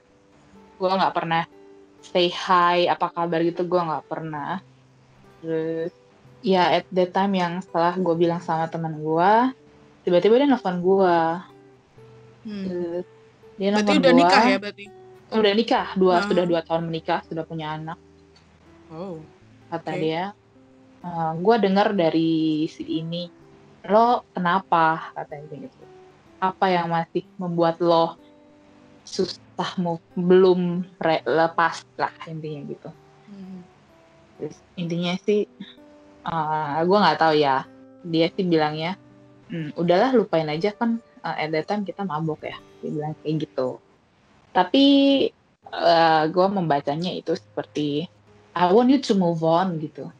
Gue 0.74 0.90
nggak 0.90 1.14
pernah 1.14 1.46
say 2.02 2.26
hi 2.26 2.90
apa 2.90 3.14
kabar 3.14 3.46
gitu 3.46 3.62
gue 3.62 3.78
nggak 3.78 4.10
pernah. 4.10 4.58
Terus 5.38 5.94
ya 6.42 6.82
at 6.82 6.90
that 6.90 7.14
time 7.14 7.38
yang 7.38 7.62
setelah 7.62 7.94
gue 7.94 8.14
bilang 8.18 8.42
sama 8.42 8.66
teman 8.66 8.98
gue 8.98 9.32
tiba-tiba 10.02 10.40
dia 10.40 10.48
nelfon 10.48 10.80
gue 10.80 11.18
Hmm. 12.40 12.64
terus 12.64 13.06
dia 13.60 13.76
Berarti 13.76 13.92
udah 13.94 14.08
gua. 14.08 14.18
nikah 14.18 14.44
ya 14.46 14.58
berarti? 14.58 14.84
udah 15.30 15.52
nikah 15.52 15.86
dua 15.94 16.14
Ah. 16.16 16.22
sudah 16.24 16.44
dua 16.44 16.60
tahun 16.60 16.88
menikah 16.88 17.20
sudah 17.22 17.44
punya 17.44 17.76
anak 17.76 17.98
Oh. 18.88 19.20
kata 19.68 19.92
Oke. 19.92 20.00
dia 20.00 20.24
gue 21.36 21.56
dengar 21.60 21.92
dari 21.92 22.32
si 22.66 22.82
ini 22.84 23.30
lo 23.82 24.24
kenapa 24.30 25.14
katanya 25.14 25.64
gitu 25.64 25.84
apa 26.38 26.66
yang 26.66 26.88
masih 26.88 27.22
membuat 27.36 27.78
lo 27.78 28.18
susah 29.02 29.40
mau 29.76 29.96
belum 30.12 30.60
re- 30.96 31.22
lepas 31.22 31.84
lah 31.94 32.12
intinya 32.24 32.60
gitu. 32.66 32.88
Terus 34.36 34.56
intinya 34.74 35.14
sih 35.18 35.44
gue 36.80 36.98
nggak 36.98 37.18
tahu 37.18 37.34
ya 37.34 37.64
dia 38.02 38.26
sih 38.28 38.42
bilangnya 38.42 38.96
"Hmm, 39.46 39.72
udahlah 39.74 40.12
lupain 40.12 40.46
aja 40.46 40.72
kan 40.72 40.96
uh, 41.20 41.36
at 41.36 41.48
that 41.48 41.64
time 41.64 41.82
kita 41.82 42.02
mabok 42.02 42.44
ya 42.44 42.56
dia 42.80 42.90
bilang 42.90 43.14
kayak 43.20 43.46
gitu. 43.46 43.78
Tapi 44.50 44.86
gue 46.32 46.46
membacanya 46.50 47.14
itu 47.14 47.36
seperti 47.38 48.08
I 48.56 48.74
want 48.74 48.90
you 48.90 48.98
to 48.98 49.14
move 49.14 49.44
on 49.46 49.78
gitu. 49.78 50.10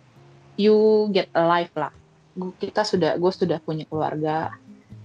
You 0.54 1.08
get 1.10 1.32
alive 1.34 1.72
lah. 1.74 1.90
Gua- 2.38 2.54
kita 2.54 2.86
sudah 2.86 3.18
gue 3.18 3.32
sudah 3.34 3.58
punya 3.58 3.82
keluarga 3.90 4.54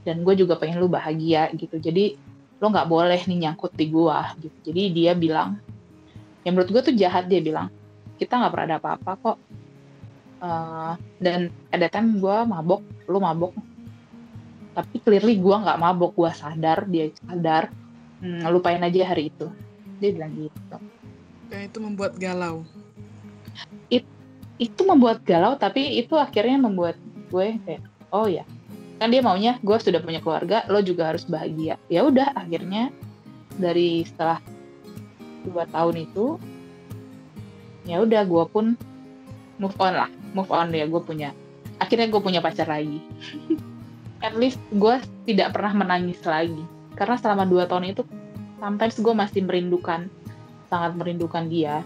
dan 0.06 0.22
gue 0.22 0.36
juga 0.38 0.60
pengen 0.62 0.78
lu 0.78 0.86
bahagia 0.86 1.50
gitu. 1.58 1.82
Jadi 1.82 2.14
lo 2.62 2.70
nggak 2.70 2.88
boleh 2.88 3.20
nih 3.26 3.50
nyangkut 3.50 3.74
di 3.74 3.90
gue 3.90 4.20
gitu. 4.46 4.58
Jadi 4.72 4.82
dia 4.94 5.12
bilang 5.18 5.58
yang 6.46 6.54
menurut 6.54 6.70
gue 6.70 6.82
tuh 6.92 6.96
jahat 6.96 7.26
dia 7.26 7.42
bilang 7.42 7.74
kita 8.22 8.38
nggak 8.38 8.52
pernah 8.54 8.68
ada 8.70 8.78
apa-apa 8.78 9.12
kok. 9.18 9.38
Eh, 10.46 10.94
dan 11.18 11.50
ada 11.74 11.88
time 11.90 12.22
gue 12.22 12.38
mabok 12.46 12.86
lu 13.10 13.18
mabok 13.18 13.56
tapi 14.76 15.00
clearly 15.00 15.40
gue 15.40 15.56
nggak 15.56 15.80
mabok 15.80 16.12
gue 16.20 16.32
sadar 16.36 16.84
dia 16.92 17.08
sadar. 17.24 17.72
Hmm, 18.20 18.44
lupain 18.52 18.84
aja 18.84 19.08
hari 19.08 19.32
itu. 19.32 19.48
Dia 20.04 20.12
bilang 20.12 20.36
gitu. 20.36 20.78
Dan 21.48 21.60
itu 21.72 21.78
membuat 21.80 22.20
galau. 22.20 22.68
itu 24.56 24.88
membuat 24.88 25.20
galau 25.28 25.60
tapi 25.60 26.00
itu 26.00 26.16
akhirnya 26.16 26.56
membuat 26.56 26.96
gue 27.32 27.60
kayak 27.64 27.84
oh 28.12 28.28
ya. 28.28 28.44
Kan 29.00 29.12
dia 29.12 29.20
maunya 29.20 29.60
gue 29.60 29.76
sudah 29.76 30.00
punya 30.00 30.24
keluarga 30.24 30.64
lo 30.72 30.80
juga 30.80 31.12
harus 31.12 31.28
bahagia. 31.28 31.76
Ya 31.92 32.08
udah 32.08 32.32
akhirnya 32.36 32.92
dari 33.60 34.08
setelah 34.08 34.40
dua 35.44 35.68
tahun 35.72 36.08
itu 36.08 36.40
ya 37.84 38.00
udah 38.00 38.24
gue 38.24 38.44
pun 38.48 38.66
move 39.60 39.76
on 39.76 39.94
lah. 39.96 40.12
Move 40.32 40.52
on 40.52 40.72
ya 40.72 40.88
gue 40.88 41.02
punya. 41.04 41.36
Akhirnya 41.76 42.08
gue 42.08 42.22
punya 42.24 42.40
pacar 42.40 42.72
lagi 42.72 43.04
at 44.26 44.34
least 44.34 44.58
gue 44.74 44.98
tidak 45.30 45.54
pernah 45.54 45.86
menangis 45.86 46.18
lagi 46.26 46.66
karena 46.98 47.16
selama 47.22 47.46
dua 47.46 47.70
tahun 47.70 47.94
itu 47.94 48.02
sometimes 48.58 48.98
gue 48.98 49.14
masih 49.14 49.42
merindukan 49.46 50.10
sangat 50.66 50.98
merindukan 50.98 51.46
dia 51.46 51.86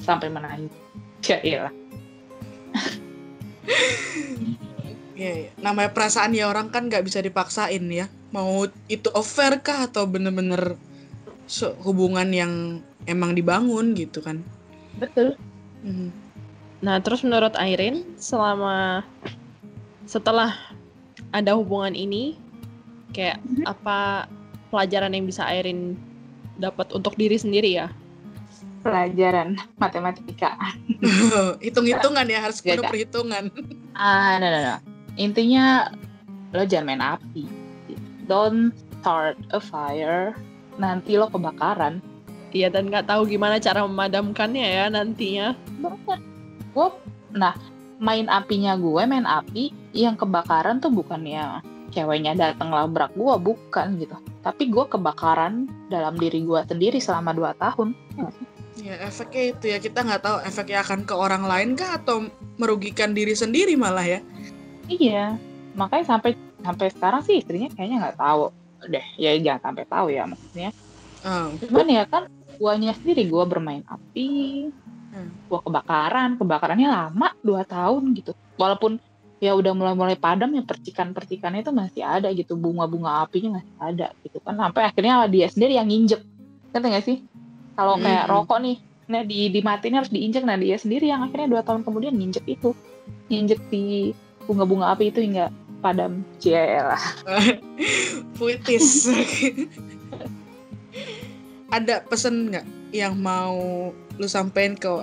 sampai 0.00 0.32
menangis 0.32 0.72
ya 1.20 1.36
iyalah 1.44 1.74
Iya, 5.20 5.32
iya. 5.36 5.50
namanya 5.60 5.92
perasaan 5.92 6.32
ya 6.32 6.48
orang 6.48 6.72
kan 6.72 6.88
nggak 6.88 7.04
bisa 7.04 7.20
dipaksain 7.20 7.84
ya. 7.92 8.08
Mau 8.32 8.64
itu 8.88 9.12
affair 9.12 9.60
kah 9.60 9.84
atau 9.84 10.08
bener-bener 10.08 10.80
hubungan 11.84 12.24
yang 12.32 12.80
emang 13.04 13.36
dibangun 13.36 13.92
gitu 13.92 14.24
kan. 14.24 14.40
betul 14.96 15.36
Mhm. 15.84 16.08
Nah, 16.80 16.96
terus 17.04 17.20
menurut 17.20 17.52
Airin, 17.60 18.16
selama 18.16 19.04
setelah 20.08 20.56
ada 21.30 21.54
hubungan 21.54 21.92
ini, 21.92 22.36
kayak 23.10 23.38
Mhm. 23.40 23.64
apa 23.64 24.26
pelajaran 24.68 25.10
yang 25.10 25.24
bisa 25.24 25.42
Airin 25.44 25.98
dapat 26.56 26.90
untuk 26.90 27.14
diri 27.14 27.34
sendiri 27.34 27.74
ya? 27.74 27.88
pelajaran 28.80 29.60
matematika 29.76 30.56
Hitung-hitungan 31.60 32.24
ya 32.24 32.40
harus 32.40 32.64
penuh 32.64 32.80
Gak 32.80 32.80
ada. 32.80 32.88
perhitungan. 32.88 33.44
ah 33.92 34.40
no 34.40 34.46
no 34.46 34.58
no 34.58 34.76
intinya 35.14 35.92
lo 36.50 36.64
jangan 36.64 36.86
main 36.88 37.02
api 37.04 37.44
don't 38.24 38.72
start 38.96 39.36
a 39.52 39.60
fire 39.60 40.32
nanti 40.76 41.14
lo 41.14 41.28
kebakaran 41.28 42.00
Iya, 42.50 42.66
dan 42.66 42.88
nggak 42.88 43.06
tahu 43.06 43.28
gimana 43.28 43.60
cara 43.60 43.86
memadamkannya 43.86 44.64
ya 44.64 44.84
nantinya. 44.88 45.54
Bener. 45.76 46.18
gue 46.72 46.88
nah 47.30 47.54
main 48.00 48.26
apinya 48.32 48.74
gue 48.80 49.02
main 49.04 49.28
api 49.28 49.70
yang 49.92 50.16
kebakaran 50.16 50.80
tuh 50.80 50.88
bukannya 50.88 51.60
ceweknya 51.92 52.32
datang 52.38 52.72
labrak 52.72 53.12
gue 53.12 53.34
bukan 53.36 54.00
gitu. 54.00 54.16
Tapi 54.40 54.72
gue 54.72 54.84
kebakaran 54.88 55.68
dalam 55.92 56.16
diri 56.16 56.40
gue 56.40 56.60
sendiri 56.64 56.96
selama 56.96 57.36
dua 57.36 57.52
tahun. 57.60 57.92
Ya 58.80 58.96
efeknya 59.04 59.52
itu 59.52 59.64
ya. 59.68 59.78
Kita 59.82 60.00
nggak 60.00 60.22
tahu 60.24 60.36
efeknya 60.48 60.80
akan 60.80 61.04
ke 61.04 61.12
orang 61.12 61.44
lain 61.44 61.76
kah 61.76 62.00
atau 62.00 62.30
merugikan 62.56 63.12
diri 63.12 63.36
sendiri 63.36 63.76
malah 63.76 64.06
ya. 64.06 64.20
iya. 64.88 65.36
Makanya 65.76 66.16
sampai 66.16 66.32
sampai 66.64 66.88
sekarang 66.88 67.20
sih 67.20 67.44
istrinya 67.44 67.68
kayaknya 67.76 68.08
nggak 68.08 68.16
tahu. 68.16 68.48
Deh 68.88 69.06
ya 69.20 69.36
jangan 69.36 69.74
sampai 69.74 69.84
tahu 69.84 70.06
ya 70.08 70.24
maksudnya. 70.24 70.72
Oh. 71.20 71.52
cuman 71.60 71.84
ya 71.92 72.04
kan 72.08 72.32
guanya 72.56 72.96
sendiri 72.96 73.28
gua 73.28 73.44
bermain 73.44 73.84
api 73.84 74.28
Hmm. 75.10 75.30
gua 75.50 75.60
kebakaran. 75.62 76.38
Kebakarannya 76.38 76.88
lama 76.88 77.28
dua 77.42 77.66
tahun 77.66 78.14
gitu. 78.14 78.32
Walaupun 78.56 79.02
ya 79.40 79.56
udah 79.56 79.72
mulai-mulai 79.72 80.20
padam 80.20 80.52
ya 80.52 80.62
percikan-percikannya 80.62 81.64
itu 81.64 81.72
masih 81.74 82.02
ada 82.06 82.28
gitu. 82.30 82.54
Bunga-bunga 82.54 83.26
apinya 83.26 83.58
masih 83.58 83.74
ada 83.80 84.06
gitu 84.22 84.38
kan. 84.40 84.54
Sampai 84.54 84.86
akhirnya 84.86 85.26
dia 85.26 85.46
sendiri 85.50 85.74
yang 85.76 85.88
nginjek. 85.88 86.22
Ngerti 86.70 86.86
nggak 86.86 87.06
sih? 87.06 87.18
Kalau 87.74 87.96
kayak 87.98 88.24
Hmm. 88.28 88.32
rokok 88.32 88.60
nih 88.62 88.78
nah 89.10 89.26
di 89.26 89.50
dimatiin 89.50 89.98
harus 89.98 90.10
diinjek. 90.14 90.46
Nah 90.46 90.54
dia 90.54 90.78
sendiri 90.78 91.10
yang 91.10 91.26
akhirnya 91.26 91.58
dua 91.58 91.62
tahun 91.66 91.82
kemudian 91.82 92.14
nginjek 92.14 92.46
itu. 92.46 92.70
Nginjek 93.26 93.58
di 93.72 94.14
bunga-bunga 94.46 94.94
api 94.94 95.10
itu 95.10 95.18
hingga 95.18 95.50
padam. 95.80 96.22
Lah 96.46 97.02
Puitis. 98.36 99.08
Ada 101.74 102.02
pesan 102.02 102.50
nggak 102.50 102.66
yang 102.90 103.14
mau 103.18 103.90
lu 104.20 104.28
sampein 104.28 104.76
ke 104.76 105.00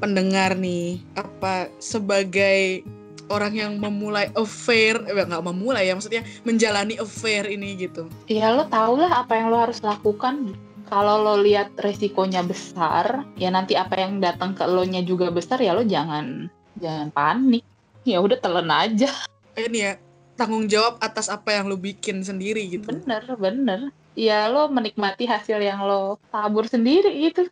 pendengar 0.00 0.56
nih? 0.56 1.04
Apa 1.14 1.68
sebagai 1.76 2.80
orang 3.28 3.52
yang 3.56 3.72
memulai 3.80 4.28
affair 4.36 5.00
eh 5.08 5.24
nggak 5.24 5.44
memulai 5.44 5.88
ya 5.88 5.96
maksudnya 5.96 6.22
menjalani 6.44 7.00
affair 7.00 7.48
ini 7.48 7.76
gitu. 7.78 8.08
Ya 8.28 8.52
lo 8.52 8.68
tau 8.68 8.96
lah 8.98 9.24
apa 9.24 9.36
yang 9.36 9.52
lo 9.52 9.60
harus 9.60 9.80
lakukan. 9.80 10.56
Kalau 10.84 11.24
lo 11.24 11.40
lihat 11.40 11.72
resikonya 11.80 12.44
besar 12.44 13.24
ya 13.40 13.48
nanti 13.48 13.72
apa 13.72 13.96
yang 13.96 14.20
datang 14.20 14.52
ke 14.52 14.64
lo 14.68 14.84
nya 14.84 15.00
juga 15.00 15.32
besar 15.32 15.60
ya 15.60 15.72
lo 15.72 15.84
jangan 15.84 16.48
jangan 16.76 17.08
panik. 17.12 17.64
Ya 18.04 18.20
udah 18.20 18.36
telan 18.36 18.68
aja. 18.68 19.08
Ini 19.56 19.78
ya 19.80 19.92
tanggung 20.36 20.68
jawab 20.68 21.00
atas 21.00 21.32
apa 21.32 21.56
yang 21.56 21.72
lo 21.72 21.80
bikin 21.80 22.20
sendiri 22.20 22.68
gitu. 22.68 22.92
Bener 22.92 23.24
bener. 23.40 23.80
Ya 24.14 24.46
lo 24.52 24.68
menikmati 24.68 25.24
hasil 25.24 25.58
yang 25.64 25.80
lo 25.88 26.20
tabur 26.28 26.68
sendiri 26.68 27.32
gitu. 27.32 27.48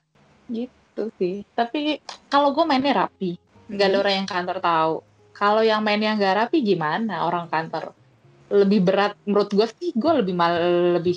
Gitu 0.53 0.82
sih. 1.16 1.42
Tapi 1.57 2.00
kalau 2.28 2.52
gue 2.52 2.64
mainnya 2.64 3.07
rapi. 3.07 3.37
Nggak 3.72 3.87
ada 3.88 3.96
Hmm. 3.96 4.02
orang 4.05 4.14
yang 4.20 4.28
kantor 4.28 4.59
tahu. 4.61 4.94
Kalau 5.33 5.62
yang 5.64 5.81
mainnya 5.81 6.12
nggak 6.14 6.35
rapi 6.46 6.59
gimana 6.61 7.24
orang 7.24 7.48
kantor? 7.48 7.96
Lebih 8.52 8.81
berat 8.85 9.16
menurut 9.24 9.48
gue 9.48 9.66
sih 9.81 9.90
gue 9.96 10.12
lebih 10.12 10.35
mal 10.37 10.52
lebih 11.00 11.16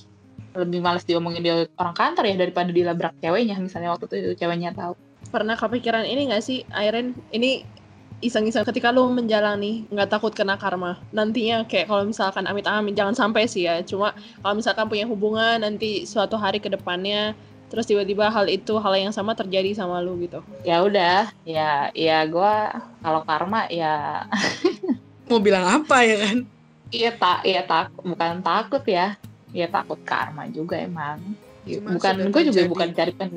lebih 0.56 0.80
males 0.80 1.04
diomongin 1.04 1.44
dia 1.44 1.56
orang 1.76 1.92
kantor 1.92 2.24
ya 2.32 2.36
daripada 2.40 2.72
dilabrak 2.72 3.14
ceweknya 3.20 3.60
misalnya 3.60 3.92
waktu 3.92 4.08
itu 4.08 4.40
ceweknya 4.40 4.72
tahu. 4.72 4.96
Pernah 5.28 5.60
kepikiran 5.60 6.08
ini 6.08 6.32
nggak 6.32 6.44
sih, 6.44 6.64
Airen? 6.72 7.12
Ini 7.36 7.68
iseng-iseng 8.24 8.64
ketika 8.64 8.96
lu 8.96 9.12
menjalani 9.12 9.84
nggak 9.92 10.08
takut 10.08 10.32
kena 10.32 10.56
karma. 10.56 10.96
Nantinya 11.12 11.68
kayak 11.68 11.92
kalau 11.92 12.08
misalkan 12.08 12.48
amit-amit 12.48 12.96
jangan 12.96 13.12
sampai 13.12 13.44
sih 13.52 13.68
ya. 13.68 13.84
Cuma 13.84 14.16
kalau 14.40 14.56
misalkan 14.56 14.88
punya 14.88 15.04
hubungan 15.04 15.60
nanti 15.60 16.08
suatu 16.08 16.40
hari 16.40 16.64
ke 16.64 16.72
depannya 16.72 17.36
terus 17.70 17.86
tiba-tiba 17.90 18.30
hal 18.30 18.46
itu 18.48 18.78
hal 18.78 18.94
yang 18.96 19.14
sama 19.14 19.34
terjadi 19.34 19.74
sama 19.74 20.00
lu 20.02 20.18
gitu. 20.22 20.42
Ya 20.62 20.82
udah 20.86 21.30
ya 21.44 21.90
ya 21.92 22.24
gue 22.26 22.54
kalau 23.02 23.22
karma 23.26 23.66
ya. 23.68 24.26
Mau 25.30 25.42
bilang 25.42 25.66
apa 25.66 26.06
ya 26.06 26.16
kan? 26.22 26.38
Iya 26.94 27.12
tak 27.18 27.40
iya 27.44 27.62
tak 27.66 27.92
bukan 27.98 28.46
takut 28.46 28.84
ya. 28.86 29.18
Ya 29.56 29.68
takut 29.68 29.98
karma 30.06 30.46
juga 30.52 30.78
emang. 30.78 31.22
Ya, 31.66 31.82
Cuma 31.82 31.98
bukan 31.98 32.16
gue 32.30 32.42
juga 32.54 32.62
bukan 32.70 32.90
cari 32.94 33.12
pen 33.16 33.30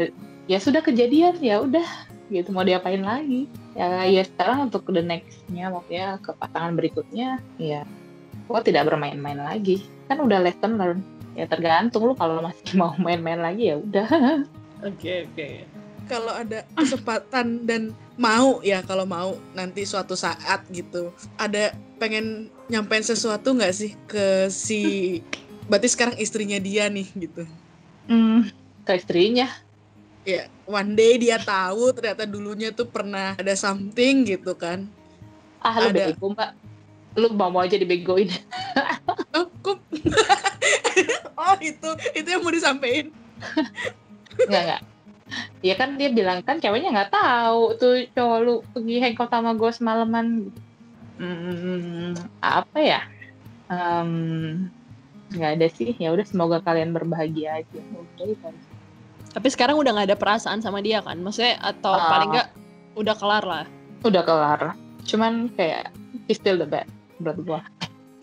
ya 0.44 0.58
sudah 0.60 0.84
kejadian 0.84 1.40
ya 1.40 1.64
udah. 1.64 1.88
Gitu 2.28 2.52
mau 2.52 2.62
diapain 2.62 3.00
lagi? 3.00 3.48
Ya 3.72 4.04
ya 4.04 4.20
sekarang 4.22 4.68
untuk 4.68 4.84
the 4.92 5.00
nextnya 5.00 5.72
maksudnya 5.72 6.20
ke 6.20 6.36
pasangan 6.36 6.76
berikutnya 6.76 7.40
ya 7.56 7.88
gue 8.48 8.60
tidak 8.64 8.92
bermain-main 8.92 9.40
lagi. 9.40 9.82
Kan 10.08 10.20
udah 10.20 10.40
lesson 10.44 10.76
learn 10.76 11.00
ya 11.38 11.46
tergantung 11.46 12.10
lu 12.10 12.18
kalau 12.18 12.42
masih 12.42 12.74
mau 12.80 12.90
main-main 12.98 13.38
lagi 13.38 13.70
ya 13.70 13.78
udah. 13.78 14.08
Oke 14.82 15.30
oke. 15.30 15.46
Kalau 16.10 16.32
ada 16.34 16.64
kesempatan 16.74 17.68
dan 17.68 17.94
mau 18.18 18.58
ya 18.66 18.82
kalau 18.82 19.06
mau 19.06 19.38
nanti 19.54 19.86
suatu 19.86 20.18
saat 20.18 20.66
gitu. 20.74 21.14
Ada 21.38 21.76
pengen 22.02 22.50
nyampein 22.66 23.06
sesuatu 23.06 23.54
nggak 23.54 23.74
sih 23.76 23.94
ke 24.10 24.50
si 24.50 24.80
berarti 25.70 25.86
sekarang 25.86 26.16
istrinya 26.18 26.58
dia 26.58 26.90
nih 26.90 27.06
gitu? 27.14 27.46
Hmm, 28.08 28.50
ke 28.82 28.98
istrinya? 28.98 29.46
Ya 30.24 30.48
one 30.64 30.96
day 30.96 31.20
dia 31.20 31.38
tahu 31.38 31.92
ternyata 31.92 32.24
dulunya 32.24 32.72
tuh 32.74 32.88
pernah 32.88 33.36
ada 33.38 33.54
something 33.54 34.26
gitu 34.26 34.56
kan. 34.56 34.88
Ah 35.60 35.76
lu 35.78 35.92
Ada. 35.92 36.16
bego 36.16 36.32
mbak. 36.32 36.50
Lu 37.18 37.28
mau 37.36 37.52
mau 37.52 37.62
aja 37.62 37.78
dibegoin. 37.78 38.32
Oh 39.36 39.44
kok 39.60 39.78
oh 41.38 41.54
itu 41.58 41.88
itu 42.12 42.26
yang 42.26 42.42
mau 42.42 42.50
disampaikan 42.50 43.14
Enggak, 44.38 44.62
enggak. 44.64 44.82
Ya 45.60 45.74
kan 45.74 45.94
dia 45.94 46.08
bilang 46.08 46.40
kan 46.40 46.58
ceweknya 46.58 46.90
nggak 46.90 47.12
tahu 47.12 47.76
tuh 47.76 47.94
cowok 48.12 48.38
lu 48.40 48.54
pergi 48.72 48.96
hangout 48.98 49.28
sama 49.28 49.50
gue 49.52 49.70
semalaman. 49.70 50.26
Hmm, 51.18 52.14
apa 52.40 52.78
ya? 52.78 53.00
Nggak 55.28 55.50
ada 55.54 55.66
sih. 55.68 55.92
Ya 55.96 56.10
udah 56.10 56.24
semoga 56.24 56.58
kalian 56.58 56.90
berbahagia 56.90 57.60
aja. 57.60 57.78
Udah 57.78 58.24
itu 58.24 58.42
aja. 58.42 58.62
tapi 59.28 59.52
sekarang 59.52 59.76
udah 59.76 59.92
nggak 59.92 60.08
ada 60.08 60.16
perasaan 60.16 60.58
sama 60.58 60.80
dia 60.80 61.04
kan 61.04 61.20
maksudnya 61.20 61.60
atau 61.60 61.92
Ah. 61.92 62.08
paling 62.08 62.28
nggak 62.32 62.48
udah 62.96 63.14
kelar 63.14 63.44
lah 63.44 63.66
Udah 64.00 64.22
kelar. 64.24 64.60
Cuman 65.04 65.52
kayak 65.52 65.92
he's 66.26 66.40
still 66.40 66.56
the 66.56 66.64
best 66.64 66.88
menurut 67.20 67.38
gua. 67.44 67.60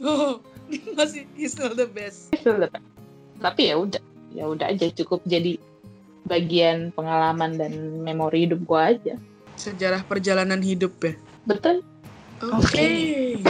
oh 0.01 0.41
masih 0.97 1.29
he's 1.37 1.53
still 1.53 1.71
the 1.71 1.85
best 1.85 2.33
He's 2.33 2.41
still 2.41 2.57
the 2.57 2.67
best. 2.67 2.83
Tapi 3.45 3.61
ya 3.69 3.75
udah, 3.77 4.01
ya 4.33 4.43
udah 4.49 4.65
aja 4.73 4.89
cukup 4.89 5.21
jadi 5.23 5.61
bagian 6.25 6.89
pengalaman 6.91 7.53
dan 7.53 7.71
memori 8.01 8.49
hidup 8.49 8.65
gua 8.65 8.89
aja. 8.89 9.13
sejarah 9.55 10.01
perjalanan 10.03 10.59
hidup 10.59 10.91
ya 10.99 11.13
Betul? 11.45 11.79
oke 12.43 12.59
Oke. 12.59 12.89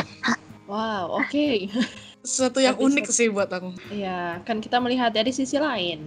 wow 0.70 1.18
oke 1.18 1.66
sesuatu 2.22 2.62
yang 2.62 2.78
Episode. 2.78 2.94
unik 2.94 3.06
sih 3.10 3.28
buat 3.32 3.50
aku 3.50 3.74
ya 3.90 4.38
kan 4.44 4.62
kita 4.62 4.78
melihat 4.78 5.10
dari 5.10 5.34
sisi 5.34 5.58
lain 5.58 6.06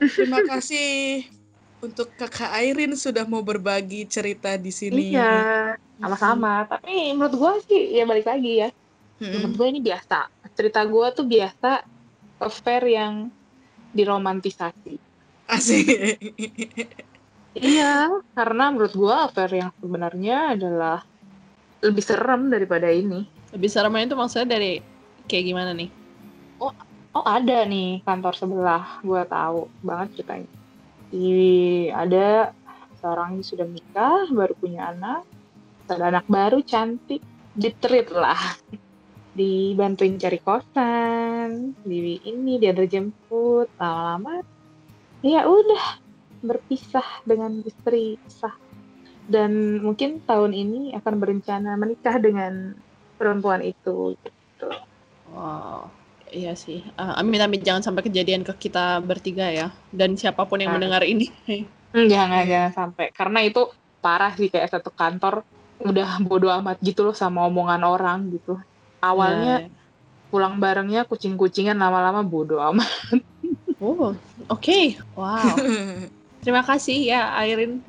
terima 0.00 0.40
kasih 0.40 1.26
untuk 1.82 2.14
kakak 2.14 2.48
Airin 2.54 2.94
sudah 2.94 3.26
mau 3.26 3.42
berbagi 3.42 4.06
cerita 4.06 4.54
di 4.54 4.70
sini 4.70 5.12
Iya, 5.12 5.74
sama-sama. 5.98 6.62
Tapi 6.64 7.10
menurut 7.12 7.34
gua 7.34 7.52
sih 7.60 7.92
ya 7.92 8.06
balik 8.06 8.24
lagi 8.24 8.62
ya. 8.62 8.68
Menurut 9.18 9.50
Mm-mm. 9.50 9.58
gue 9.58 9.66
ini 9.68 9.80
biasa. 9.82 10.30
Cerita 10.54 10.80
gue 10.82 11.06
tuh 11.10 11.26
biasa 11.26 11.82
affair 12.42 12.82
yang 12.84 13.30
diromantisasi. 13.94 14.98
asik 15.46 15.86
Iya, 17.52 18.08
karena 18.32 18.72
menurut 18.72 18.96
gue 18.96 19.12
affair 19.12 19.52
yang 19.52 19.70
sebenarnya 19.76 20.56
adalah 20.56 21.04
lebih 21.84 22.00
serem 22.00 22.48
daripada 22.48 22.88
ini. 22.88 23.28
lebih 23.52 23.68
seremnya 23.68 24.08
itu 24.08 24.16
maksudnya 24.16 24.56
dari 24.56 24.80
kayak 25.28 25.44
gimana 25.44 25.76
nih 25.76 25.92
Oh 27.12 27.28
ada 27.28 27.68
nih 27.68 28.00
kantor 28.08 28.32
sebelah, 28.32 29.04
gue 29.04 29.20
tahu 29.28 29.68
banget 29.84 30.16
ceritanya. 30.16 30.48
Di 31.12 31.28
ada 31.92 32.56
seorang 33.04 33.36
yang 33.36 33.44
sudah 33.44 33.66
menikah, 33.68 34.32
baru 34.32 34.56
punya 34.56 34.96
anak, 34.96 35.20
ada 35.92 36.08
anak 36.08 36.24
baru 36.24 36.64
cantik, 36.64 37.20
ditreat 37.52 38.08
lah, 38.16 38.40
dibantuin 39.32 40.16
cari 40.16 40.38
kosan, 40.38 41.72
di 41.82 42.20
ini 42.22 42.60
diantar 42.60 42.84
jemput, 42.84 43.68
lama-lama, 43.80 44.44
ya 45.24 45.48
udah 45.48 45.84
berpisah 46.40 47.24
dengan 47.24 47.62
istri 47.62 48.18
sah. 48.28 48.52
Dan 49.22 49.80
mungkin 49.80 50.20
tahun 50.26 50.50
ini 50.52 50.92
akan 50.98 51.14
berencana 51.16 51.78
menikah 51.78 52.18
dengan 52.18 52.74
perempuan 53.16 53.62
itu. 53.62 54.18
Gitu. 54.18 54.68
wow 55.30 55.86
iya 56.30 56.54
sih 56.54 56.82
Ah, 56.94 57.18
amin 57.18 57.40
amin 57.40 57.60
jangan 57.62 57.82
sampai 57.82 58.06
kejadian 58.06 58.42
ke 58.42 58.54
kita 58.56 58.98
bertiga 59.02 59.50
ya 59.50 59.68
dan 59.90 60.14
siapa 60.14 60.46
pun 60.46 60.58
yang 60.60 60.74
Ah. 60.74 60.76
mendengar 60.78 61.02
ini 61.02 61.26
Hmm, 61.92 62.08
Jangan 62.08 62.48
jangan 62.48 62.72
sampai 62.72 63.12
karena 63.12 63.44
itu 63.44 63.68
parah 64.00 64.32
sih 64.32 64.48
kayak 64.48 64.72
satu 64.72 64.88
kantor 64.88 65.44
udah 65.84 66.24
bodo 66.24 66.48
amat 66.48 66.80
gitu 66.80 67.04
loh 67.04 67.12
sama 67.12 67.44
omongan 67.44 67.84
orang 67.84 68.32
gitu. 68.32 68.56
Awalnya 69.02 69.54
Ya, 69.60 69.68
pulang 70.30 70.56
barengnya 70.56 71.04
kucing-kucingan 71.04 71.76
lama-lama 71.76 72.22
bodo 72.22 72.56
amat. 72.62 72.88
oh 73.76 74.14
oke 74.46 74.78
wow 75.12 75.42
terima 76.40 76.62
kasih 76.62 77.04
ya 77.04 77.34
Airin 77.36 77.82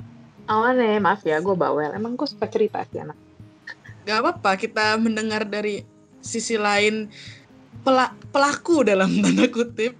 Awalnya 0.43 0.99
maaf 0.99 1.23
ya 1.23 1.39
gue 1.39 1.55
bawel. 1.55 1.95
Emang 1.95 2.19
gue 2.19 2.27
suka 2.27 2.51
cerita 2.51 2.83
sih 2.83 2.99
anak. 2.99 3.15
Gak 4.03 4.19
apa-apa 4.19 4.59
kita 4.59 4.99
mendengar 4.99 5.47
dari 5.47 5.87
sisi 6.19 6.59
lain 6.59 7.07
pela- 7.79 8.11
pelaku 8.27 8.83
dalam 8.83 9.07
tanda 9.23 9.47
kutip 9.47 9.95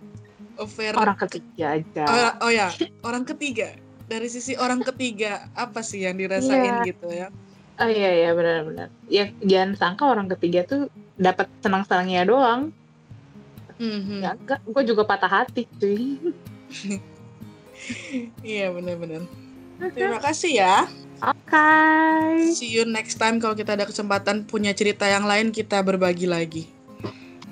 affair 0.59 0.99
Orang 0.99 1.15
ketiga 1.15 1.79
aja. 1.79 2.03
oh, 2.35 2.43
oh 2.43 2.51
ya 2.51 2.67
orang 3.01 3.23
ketiga 3.23 3.71
dari 4.03 4.27
sisi 4.27 4.59
orang 4.59 4.83
ketiga 4.83 5.47
apa 5.55 5.79
sih 5.79 6.03
yang 6.03 6.19
dirasain 6.19 6.83
Iya. 6.83 6.87
gitu 6.91 7.07
ya 7.07 7.27
Oh 7.73 7.87
iya 7.87 8.11
iya 8.13 8.29
benar-benar. 8.35 8.91
Ya 9.07 9.31
jangan 9.39 9.73
sangka 9.73 10.05
orang 10.05 10.27
ketiga 10.27 10.61
tuh 10.61 10.91
dapat 11.19 11.47
senang-senangnya 11.61 12.25
doang. 12.25 12.61
Mhm. 13.77 14.21
Ya 14.21 14.37
enggak, 14.37 14.59
gue 14.65 14.83
juga 14.85 15.03
patah 15.05 15.29
hati 15.41 15.65
cuy. 15.79 16.17
iya 18.45 18.71
benar-benar 18.71 19.27
terima 19.93 20.19
kasih 20.23 20.63
ya 20.63 20.75
Oke. 21.23 21.71
see 22.55 22.71
you 22.71 22.83
next 22.87 23.19
time 23.19 23.39
kalau 23.39 23.55
kita 23.55 23.75
ada 23.75 23.87
kesempatan 23.87 24.43
punya 24.47 24.71
cerita 24.75 25.07
yang 25.07 25.27
lain 25.27 25.51
kita 25.51 25.79
berbagi 25.83 26.27
lagi 26.27 26.63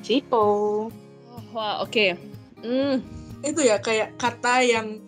Cipo. 0.01 0.37
oh, 0.37 1.41
wah 1.51 1.83
oke 1.83 2.31
Hmm, 2.61 3.01
itu 3.41 3.57
ya 3.65 3.81
kayak 3.81 4.21
kata 4.21 4.61
yang 4.61 5.01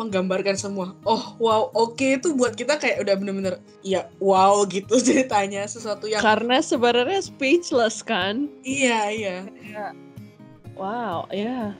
menggambarkan 0.00 0.56
semua. 0.56 0.96
Oh 1.04 1.36
wow, 1.36 1.68
oke 1.76 2.00
itu 2.00 2.32
buat 2.32 2.56
kita 2.56 2.80
kayak 2.80 3.04
udah 3.04 3.14
bener-bener 3.20 3.54
ya 3.84 4.08
wow 4.16 4.64
gitu 4.64 4.96
ceritanya 5.06 5.68
sesuatu 5.68 6.08
yang 6.08 6.24
karena 6.24 6.64
sebenarnya 6.64 7.20
speechless 7.20 8.00
kan 8.00 8.48
iya 8.64 9.12
iya. 9.12 9.36
wow 10.80 11.28
ya 11.28 11.76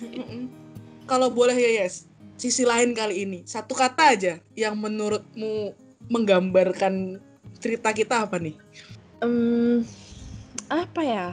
Mm-mm. 0.00 0.48
Kalau 1.04 1.32
boleh 1.32 1.56
ya 1.56 1.84
yes, 1.84 2.08
sisi 2.36 2.64
lain 2.64 2.92
kali 2.92 3.24
ini 3.24 3.40
satu 3.44 3.72
kata 3.76 4.16
aja 4.16 4.34
yang 4.56 4.76
menurutmu 4.76 5.72
menggambarkan 6.08 7.20
cerita 7.60 7.92
kita 7.92 8.24
apa 8.28 8.40
nih? 8.40 8.56
Em, 9.20 9.84
apa 10.68 11.00
ya? 11.00 11.26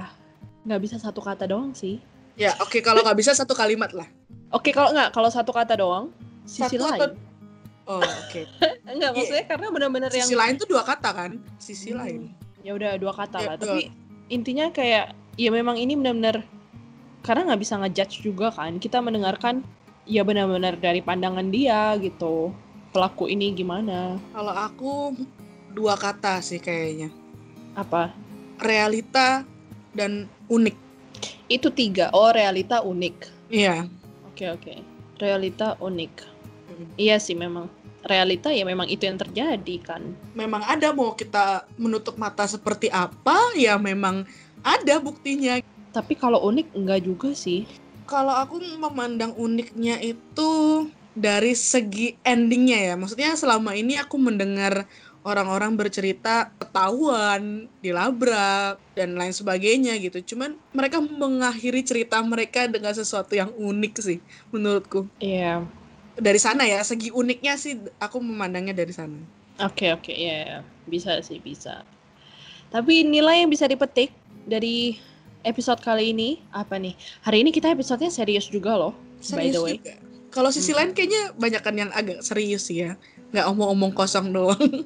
Nggak 0.67 0.81
bisa 0.83 0.95
satu 0.99 1.19
kata 1.23 1.47
doang 1.47 1.75
sih. 1.75 1.99
Ya, 2.35 2.55
oke 2.59 2.83
kalau 2.83 3.03
nggak 3.03 3.19
bisa 3.19 3.31
satu 3.31 3.55
kalimat 3.55 3.91
lah. 3.95 4.07
Oke, 4.55 4.71
kalau 4.71 4.95
nggak, 4.95 5.11
kalau 5.11 5.27
satu 5.27 5.51
kata 5.51 5.75
doang, 5.75 6.15
sisi 6.45 6.77
Satu 6.77 6.81
lain. 6.81 7.01
atau- 7.01 7.17
Oh, 7.85 8.01
oke. 8.01 8.41
Enggak, 8.89 9.13
Iya. 9.13 9.17
maksudnya 9.17 9.45
karena 9.45 9.67
benar-benar 9.69 10.09
yang 10.09 10.25
Sisi 10.25 10.33
lain 10.33 10.57
tuh 10.57 10.65
dua 10.67 10.81
kata 10.81 11.09
kan? 11.11 11.31
Sisi 11.57 11.91
Hmm. 11.91 11.99
lain. 11.99 12.21
ya 12.61 12.73
udah 12.73 12.97
dua 12.97 13.13
kata 13.13 13.37
Ya, 13.37 13.45
lah. 13.45 13.55
Tapi 13.61 13.93
intinya 14.27 14.65
kayak 14.69 15.13
ya 15.35 15.49
memang 15.49 15.77
ini 15.77 15.93
benar-benar 15.93 16.41
karena 17.21 17.45
nggak 17.45 17.61
bisa 17.61 17.77
ngejudge 17.77 18.25
juga 18.25 18.49
kan. 18.49 18.77
Kita 18.77 18.97
mendengarkan 18.99 19.61
ya 20.03 20.21
benar-benar 20.21 20.73
dari 20.75 20.97
pandangan 20.99 21.45
dia 21.47 21.93
gitu. 21.97 22.49
Pelaku 22.89 23.27
ini 23.27 23.53
gimana? 23.53 24.17
Kalau 24.31 24.49
aku 24.49 25.13
dua 25.71 25.93
kata 25.93 26.41
sih 26.41 26.57
kayaknya. 26.57 27.13
Apa? 27.75 28.09
Realita 28.57 29.45
dan 29.91 30.25
unik. 30.47 30.73
Itu 31.45 31.69
tiga. 31.69 32.09
Oh, 32.11 32.33
realita 32.33 32.81
unik. 32.81 33.15
Iya. 33.53 33.85
Oke, 34.25 34.49
oke. 34.49 34.73
Realita 35.15 35.77
unik. 35.77 36.33
Iya 36.95 37.19
sih 37.19 37.35
memang. 37.37 37.67
Realita 38.05 38.53
ya 38.53 38.61
memang 38.61 38.85
itu 38.85 39.09
yang 39.09 39.17
terjadi 39.17 39.75
kan. 39.81 40.01
Memang 40.37 40.61
ada 40.65 40.93
mau 40.93 41.17
kita 41.17 41.65
menutup 41.81 42.21
mata 42.21 42.45
seperti 42.45 42.93
apa, 42.93 43.33
ya 43.57 43.81
memang 43.81 44.29
ada 44.61 45.01
buktinya. 45.01 45.57
Tapi 45.89 46.13
kalau 46.13 46.37
unik 46.45 46.77
enggak 46.77 47.01
juga 47.01 47.33
sih. 47.33 47.65
Kalau 48.05 48.37
aku 48.37 48.61
memandang 48.77 49.33
uniknya 49.33 49.97
itu 49.97 50.85
dari 51.17 51.57
segi 51.57 52.13
endingnya 52.21 52.93
ya. 52.93 52.93
Maksudnya 52.93 53.33
selama 53.33 53.73
ini 53.73 53.97
aku 53.97 54.21
mendengar 54.21 54.85
orang-orang 55.25 55.73
bercerita 55.73 56.53
ketahuan, 56.61 57.65
dilabrak, 57.81 58.77
dan 58.93 59.17
lain 59.17 59.33
sebagainya 59.33 59.97
gitu. 59.97 60.35
Cuman 60.35 60.53
mereka 60.69 61.01
mengakhiri 61.01 61.81
cerita 61.81 62.21
mereka 62.21 62.69
dengan 62.69 62.93
sesuatu 62.93 63.33
yang 63.33 63.49
unik 63.57 63.93
sih 63.97 64.21
menurutku. 64.53 65.09
Iya. 65.17 65.65
Dari 66.15 66.39
sana 66.39 66.63
ya, 66.63 66.79
segi 66.81 67.11
uniknya 67.11 67.59
sih 67.59 67.75
aku 67.99 68.23
memandangnya 68.23 68.71
dari 68.71 68.95
sana. 68.95 69.19
Oke 69.63 69.91
oke 69.95 70.11
ya 70.11 70.37
ya. 70.43 70.59
bisa 70.87 71.19
sih 71.23 71.39
bisa. 71.39 71.83
Tapi 72.71 73.07
nilai 73.07 73.43
yang 73.43 73.51
bisa 73.51 73.65
dipetik 73.65 74.11
dari 74.45 74.99
episode 75.47 75.79
kali 75.79 76.11
ini 76.11 76.43
apa 76.51 76.75
nih? 76.75 76.95
Hari 77.23 77.41
ini 77.45 77.49
kita 77.55 77.71
episodenya 77.71 78.11
serius 78.11 78.47
juga 78.51 78.75
loh. 78.75 78.93
By 79.31 79.51
the 79.51 79.61
way. 79.63 79.77
juga. 79.79 79.95
Kalau 80.35 80.51
sisi 80.51 80.75
Hmm. 80.75 80.83
lain 80.83 80.91
kayaknya 80.91 81.23
banyakan 81.39 81.75
yang 81.87 81.91
agak 81.95 82.19
serius 82.19 82.67
sih 82.67 82.83
ya. 82.83 82.99
Nggak 83.31 83.45
omong-omong 83.55 83.91
kosong 83.95 84.35
doang. 84.35 84.59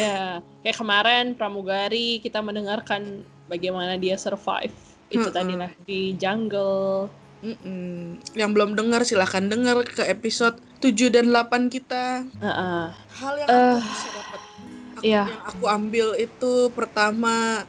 ya 0.00 0.42
kayak 0.64 0.76
kemarin 0.76 1.24
pramugari 1.36 2.18
kita 2.24 2.40
mendengarkan 2.40 3.22
bagaimana 3.46 4.00
dia 4.00 4.16
survive. 4.16 4.72
Itu 5.12 5.28
tadi 5.30 5.54
lah 5.54 5.70
di 5.84 6.16
jungle. 6.16 7.06
Mm-mm. 7.44 8.16
Yang 8.32 8.50
belum 8.56 8.70
dengar 8.72 9.04
silahkan 9.04 9.44
dengar 9.44 9.84
ke 9.84 10.00
episode 10.08 10.56
7 10.80 11.12
dan 11.12 11.28
8 11.28 11.68
kita. 11.68 12.24
Heeh. 12.40 12.84
Hal 12.90 13.34
yang 13.36 13.48
Eh, 13.48 13.76
aku 13.76 13.84
bisa 13.84 14.08
dapat 14.10 14.40
aku, 14.40 15.02
iya. 15.04 15.24
yang 15.28 15.44
aku 15.44 15.64
ambil 15.68 16.06
itu 16.16 16.52
pertama 16.72 17.62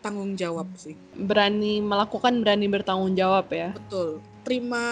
tanggung 0.00 0.32
jawab 0.32 0.64
sih. 0.74 0.96
berani 1.12 1.84
melakukan 1.84 2.40
berani 2.40 2.66
bertanggung 2.66 3.12
jawab 3.12 3.52
ya. 3.52 3.76
Betul. 3.76 4.24
Terima 4.42 4.84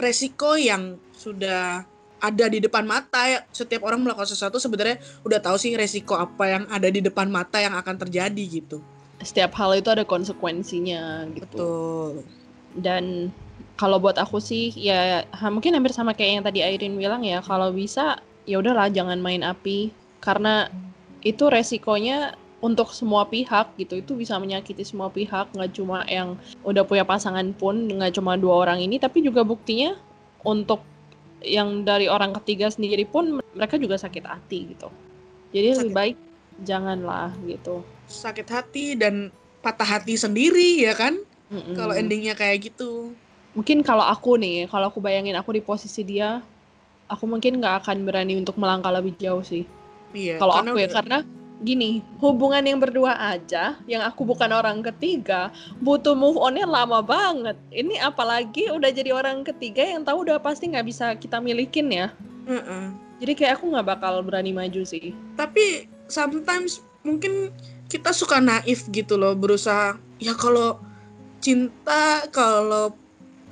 resiko 0.00 0.56
yang 0.56 0.96
sudah 1.12 1.84
ada 2.16 2.44
di 2.46 2.62
depan 2.62 2.86
mata 2.86 3.28
ya. 3.28 3.44
Setiap 3.50 3.84
orang 3.84 4.00
melakukan 4.00 4.24
sesuatu 4.24 4.56
sebenarnya 4.56 4.96
udah 5.20 5.36
tahu 5.36 5.60
sih 5.60 5.76
resiko 5.76 6.16
apa 6.16 6.48
yang 6.48 6.64
ada 6.70 6.88
di 6.88 7.04
depan 7.04 7.28
mata 7.28 7.60
yang 7.60 7.76
akan 7.76 8.00
terjadi 8.00 8.40
gitu. 8.48 8.80
Setiap 9.20 9.52
hal 9.54 9.76
itu 9.76 9.92
ada 9.92 10.02
konsekuensinya 10.02 11.28
gitu. 11.36 11.44
Betul. 11.44 12.12
dan 12.72 13.28
kalau 13.82 13.98
buat 13.98 14.14
aku 14.14 14.38
sih 14.38 14.70
ya 14.78 15.26
ha- 15.34 15.50
mungkin 15.50 15.74
hampir 15.74 15.90
sama 15.90 16.14
kayak 16.14 16.38
yang 16.38 16.44
tadi 16.46 16.62
Airin 16.62 16.94
bilang 16.94 17.26
ya 17.26 17.42
kalau 17.42 17.74
bisa 17.74 18.22
ya 18.46 18.62
udahlah 18.62 18.86
jangan 18.94 19.18
main 19.18 19.42
api 19.42 19.90
karena 20.22 20.70
itu 21.26 21.50
resikonya 21.50 22.38
untuk 22.62 22.94
semua 22.94 23.26
pihak 23.26 23.74
gitu 23.74 23.98
itu 23.98 24.14
bisa 24.14 24.38
menyakiti 24.38 24.86
semua 24.86 25.10
pihak 25.10 25.50
nggak 25.50 25.74
cuma 25.74 26.06
yang 26.06 26.38
udah 26.62 26.86
punya 26.86 27.02
pasangan 27.02 27.50
pun 27.58 27.90
nggak 27.90 28.14
cuma 28.14 28.38
dua 28.38 28.62
orang 28.62 28.78
ini 28.78 29.02
tapi 29.02 29.18
juga 29.18 29.42
buktinya 29.42 29.98
untuk 30.46 30.78
yang 31.42 31.82
dari 31.82 32.06
orang 32.06 32.30
ketiga 32.38 32.70
sendiri 32.70 33.02
pun 33.02 33.42
mereka 33.58 33.82
juga 33.82 33.98
sakit 33.98 34.22
hati 34.22 34.78
gitu 34.78 34.86
jadi 35.50 35.74
lebih 35.74 35.90
Sakit. 35.90 35.98
baik 35.98 36.16
janganlah 36.62 37.34
gitu 37.50 37.82
Sakit 38.06 38.46
hati 38.46 38.94
dan 38.94 39.34
patah 39.62 39.98
hati 39.98 40.18
sendiri 40.18 40.84
ya 40.84 40.92
kan? 40.92 41.16
Mm-mm. 41.48 41.76
Kalau 41.78 41.94
endingnya 41.96 42.36
kayak 42.36 42.72
gitu. 42.72 43.14
Mungkin 43.52 43.84
kalau 43.84 44.04
aku 44.04 44.40
nih 44.40 44.64
kalau 44.68 44.88
aku 44.88 44.98
bayangin 45.00 45.36
aku 45.36 45.52
di 45.56 45.62
posisi 45.64 46.02
dia 46.02 46.40
aku 47.08 47.28
mungkin 47.28 47.60
nggak 47.60 47.84
akan 47.84 48.08
berani 48.08 48.40
untuk 48.40 48.56
melangkah 48.56 48.92
lebih 48.92 49.12
jauh 49.20 49.44
sih 49.44 49.68
Iya. 50.12 50.36
kalau 50.36 50.60
karena 50.60 50.70
aku 50.72 50.78
ya 50.80 50.88
karena 50.92 51.18
gini 51.62 51.90
hubungan 52.18 52.64
yang 52.66 52.82
berdua 52.82 53.14
aja 53.16 53.78
yang 53.86 54.02
aku 54.02 54.26
bukan 54.26 54.50
orang 54.50 54.82
ketiga 54.82 55.48
butuh 55.78 56.12
move 56.12 56.36
onnya 56.36 56.66
lama 56.66 57.00
banget 57.00 57.54
ini 57.72 57.96
apalagi 58.02 58.68
udah 58.68 58.90
jadi 58.92 59.14
orang 59.14 59.40
ketiga 59.46 59.80
yang 59.86 60.02
tahu 60.02 60.26
udah 60.26 60.42
pasti 60.42 60.68
nggak 60.68 60.84
bisa 60.84 61.14
kita 61.16 61.38
milikin 61.38 61.88
ya 61.88 62.10
Heeh. 62.50 62.84
jadi 63.22 63.32
kayak 63.32 63.52
aku 63.62 63.72
nggak 63.72 63.88
bakal 63.88 64.20
berani 64.26 64.50
maju 64.52 64.82
sih 64.82 65.14
tapi 65.38 65.86
sometimes 66.10 66.82
mungkin 67.06 67.54
kita 67.86 68.10
suka 68.10 68.42
naif 68.42 68.84
gitu 68.90 69.14
loh 69.14 69.32
berusaha 69.38 69.96
ya 70.18 70.34
kalau 70.34 70.76
cinta 71.38 72.26
kalau 72.34 72.94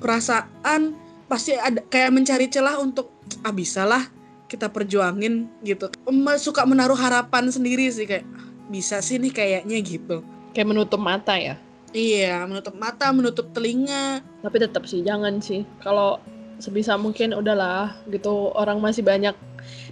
perasaan 0.01 0.97
pasti 1.29 1.55
ada 1.55 1.79
kayak 1.87 2.11
mencari 2.11 2.51
celah 2.51 2.81
untuk 2.81 3.13
ah 3.45 3.53
bisalah 3.55 4.03
kita 4.51 4.67
perjuangin 4.67 5.47
gitu. 5.63 5.87
Suka 6.35 6.67
menaruh 6.67 6.99
harapan 6.99 7.47
sendiri 7.47 7.87
sih 7.87 8.03
kayak 8.03 8.27
"Ah, 8.35 8.43
bisa 8.67 8.99
sih 8.99 9.15
nih 9.15 9.31
kayaknya 9.31 9.77
gitu. 9.79 10.25
Kayak 10.51 10.75
menutup 10.75 10.99
mata 10.99 11.39
ya? 11.39 11.55
Iya 11.95 12.43
menutup 12.43 12.75
mata 12.75 13.07
menutup 13.15 13.47
telinga. 13.55 14.19
Tapi 14.43 14.57
tetap 14.59 14.83
sih 14.83 14.99
jangan 15.07 15.39
sih. 15.39 15.63
Kalau 15.79 16.19
sebisa 16.59 16.99
mungkin 16.99 17.31
udahlah 17.31 17.95
gitu. 18.11 18.51
Orang 18.51 18.83
masih 18.83 19.07
banyak. 19.07 19.31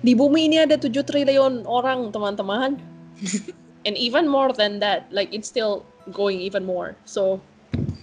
Di 0.03 0.11
bumi 0.11 0.51
ini 0.51 0.59
ada 0.59 0.75
7 0.75 0.91
triliun 1.07 1.63
orang 1.63 2.11
teman-teman. 2.11 2.75
And 3.87 3.95
even 3.95 4.27
more 4.27 4.51
than 4.51 4.83
that 4.83 5.07
like 5.07 5.31
it's 5.31 5.47
still 5.47 5.87
going 6.11 6.43
even 6.43 6.67
more. 6.67 6.99
So 7.07 7.39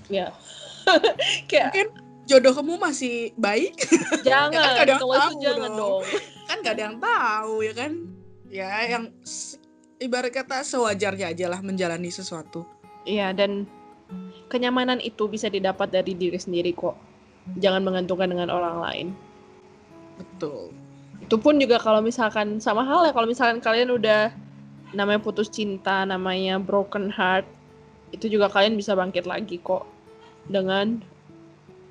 ya 0.08 0.32
kayak 1.50 1.64
mungkin 1.72 1.88
jodoh 2.26 2.52
kamu 2.54 2.74
masih 2.78 3.30
baik? 3.38 3.78
Jangan 4.26 4.50
nggak 4.50 4.82
ada 4.82 4.92
yang 4.92 5.00
kalau 5.00 5.14
itu 5.14 5.22
tahu 5.22 5.42
jangan 5.42 5.70
dong. 5.70 5.76
dong. 5.78 6.02
Kan 6.46 6.56
gak 6.62 6.74
ada 6.78 6.82
yang 6.86 6.96
tahu 7.02 7.54
ya 7.62 7.72
kan? 7.74 7.92
Ya 8.46 8.70
yang 8.86 9.04
ibarat 9.98 10.32
kata 10.34 10.62
sewajarnya 10.62 11.34
aja 11.34 11.46
lah 11.50 11.60
menjalani 11.62 12.10
sesuatu. 12.10 12.62
Iya 13.06 13.34
dan 13.34 13.66
kenyamanan 14.50 15.02
itu 15.02 15.26
bisa 15.26 15.50
didapat 15.50 15.90
dari 15.90 16.14
diri 16.14 16.38
sendiri 16.38 16.74
kok. 16.74 16.94
Jangan 17.58 17.82
menggantungkan 17.86 18.30
dengan 18.30 18.50
orang 18.50 18.76
lain. 18.82 19.08
Betul. 20.18 20.74
Itu 21.22 21.38
pun 21.38 21.58
juga 21.58 21.78
kalau 21.82 22.02
misalkan 22.02 22.58
sama 22.62 22.86
hal 22.86 23.10
ya 23.10 23.12
kalau 23.14 23.26
misalkan 23.26 23.58
kalian 23.62 23.90
udah 23.94 24.30
namanya 24.94 25.18
putus 25.22 25.50
cinta 25.50 26.06
namanya 26.06 26.62
broken 26.62 27.10
heart 27.10 27.46
itu 28.14 28.30
juga 28.30 28.46
kalian 28.46 28.78
bisa 28.78 28.94
bangkit 28.94 29.26
lagi 29.26 29.58
kok 29.58 29.82
dengan 30.46 31.00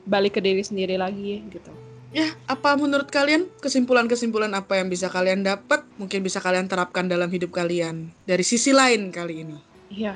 balik 0.06 0.38
ke 0.38 0.42
diri 0.42 0.62
sendiri 0.62 0.96
lagi 0.96 1.42
gitu 1.50 1.72
ya 2.16 2.32
apa 2.48 2.78
menurut 2.80 3.10
kalian 3.12 3.50
kesimpulan-kesimpulan 3.60 4.54
apa 4.56 4.80
yang 4.80 4.88
bisa 4.88 5.12
kalian 5.12 5.44
dapat 5.44 5.84
mungkin 6.00 6.24
bisa 6.24 6.40
kalian 6.40 6.70
terapkan 6.70 7.10
dalam 7.10 7.28
hidup 7.28 7.52
kalian 7.52 8.14
dari 8.24 8.46
sisi 8.46 8.72
lain 8.72 9.12
kali 9.12 9.44
ini 9.44 9.58
iya 9.92 10.16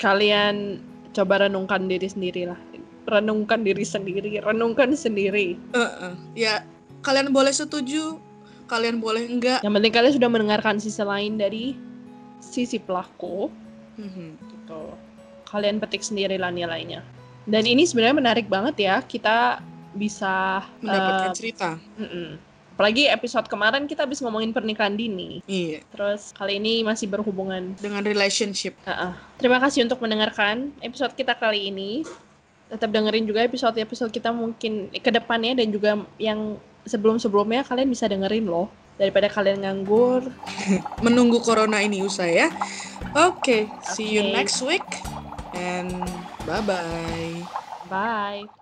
kalian 0.00 0.80
coba 1.12 1.46
renungkan 1.46 1.86
diri 1.86 2.08
sendiri 2.08 2.48
lah 2.50 2.58
renungkan 3.06 3.62
diri 3.62 3.84
sendiri 3.84 4.40
renungkan 4.42 4.96
sendiri 4.96 5.54
Heeh. 5.76 6.12
ya 6.34 6.64
kalian 7.04 7.30
boleh 7.30 7.52
setuju 7.52 8.16
kalian 8.66 8.98
boleh 8.98 9.28
enggak 9.28 9.60
yang 9.60 9.76
penting 9.76 9.92
kalian 9.92 10.14
sudah 10.16 10.30
mendengarkan 10.32 10.80
sisi 10.80 11.02
lain 11.04 11.36
dari 11.38 11.76
sisi 12.42 12.82
pelaku 12.82 13.52
Mhm. 13.92 14.28
gitu. 14.40 14.82
Kalian 15.44 15.76
petik 15.76 16.00
sendiri 16.00 16.40
lah 16.40 16.48
nilainya. 16.48 17.04
Dan 17.42 17.66
ini 17.66 17.82
sebenarnya 17.82 18.16
menarik 18.16 18.46
banget 18.46 18.76
ya, 18.78 18.96
kita 19.02 19.58
bisa 19.92 20.64
mendapatkan 20.80 21.30
eh, 21.32 21.36
cerita 21.36 21.68
mm-mm. 22.00 22.28
Apalagi 22.72 23.04
episode 23.12 23.46
kemarin 23.52 23.84
kita 23.84 24.08
habis 24.08 24.24
ngomongin 24.24 24.50
pernikahan 24.50 24.96
dini. 24.96 25.44
iya 25.44 25.84
Terus 25.92 26.32
kali 26.32 26.56
ini 26.56 26.80
masih 26.80 27.04
berhubungan. 27.04 27.76
dengan 27.78 28.00
relationship 28.00 28.74
Uh-uh. 28.88 29.12
Terima 29.36 29.60
kasih 29.60 29.84
untuk 29.84 30.00
mendengarkan 30.00 30.72
episode 30.80 31.12
kita 31.12 31.36
kali 31.36 31.68
ini. 31.68 32.02
Tetap 32.72 32.88
dengerin 32.88 33.28
juga 33.28 33.44
episode-episode 33.44 34.08
kita 34.08 34.32
mungkin 34.32 34.88
ke 34.88 35.10
depannya 35.12 35.60
dan 35.60 35.68
juga 35.68 36.00
yang 36.16 36.56
sebelum-sebelumnya 36.88 37.68
kalian 37.68 37.92
bisa 37.92 38.08
dengerin 38.08 38.48
loh 38.48 38.72
daripada 38.96 39.28
kalian 39.28 39.68
nganggur. 39.68 40.32
Menunggu 41.04 41.44
corona 41.44 41.84
ini 41.84 42.00
usai 42.00 42.40
ya. 42.40 42.48
Oke, 43.12 43.68
okay, 43.68 43.92
see 43.92 44.16
you 44.16 44.24
next 44.32 44.64
week 44.64 44.82
and 45.52 45.92
bye-bye. 46.44 47.50
Bye. 47.82 48.52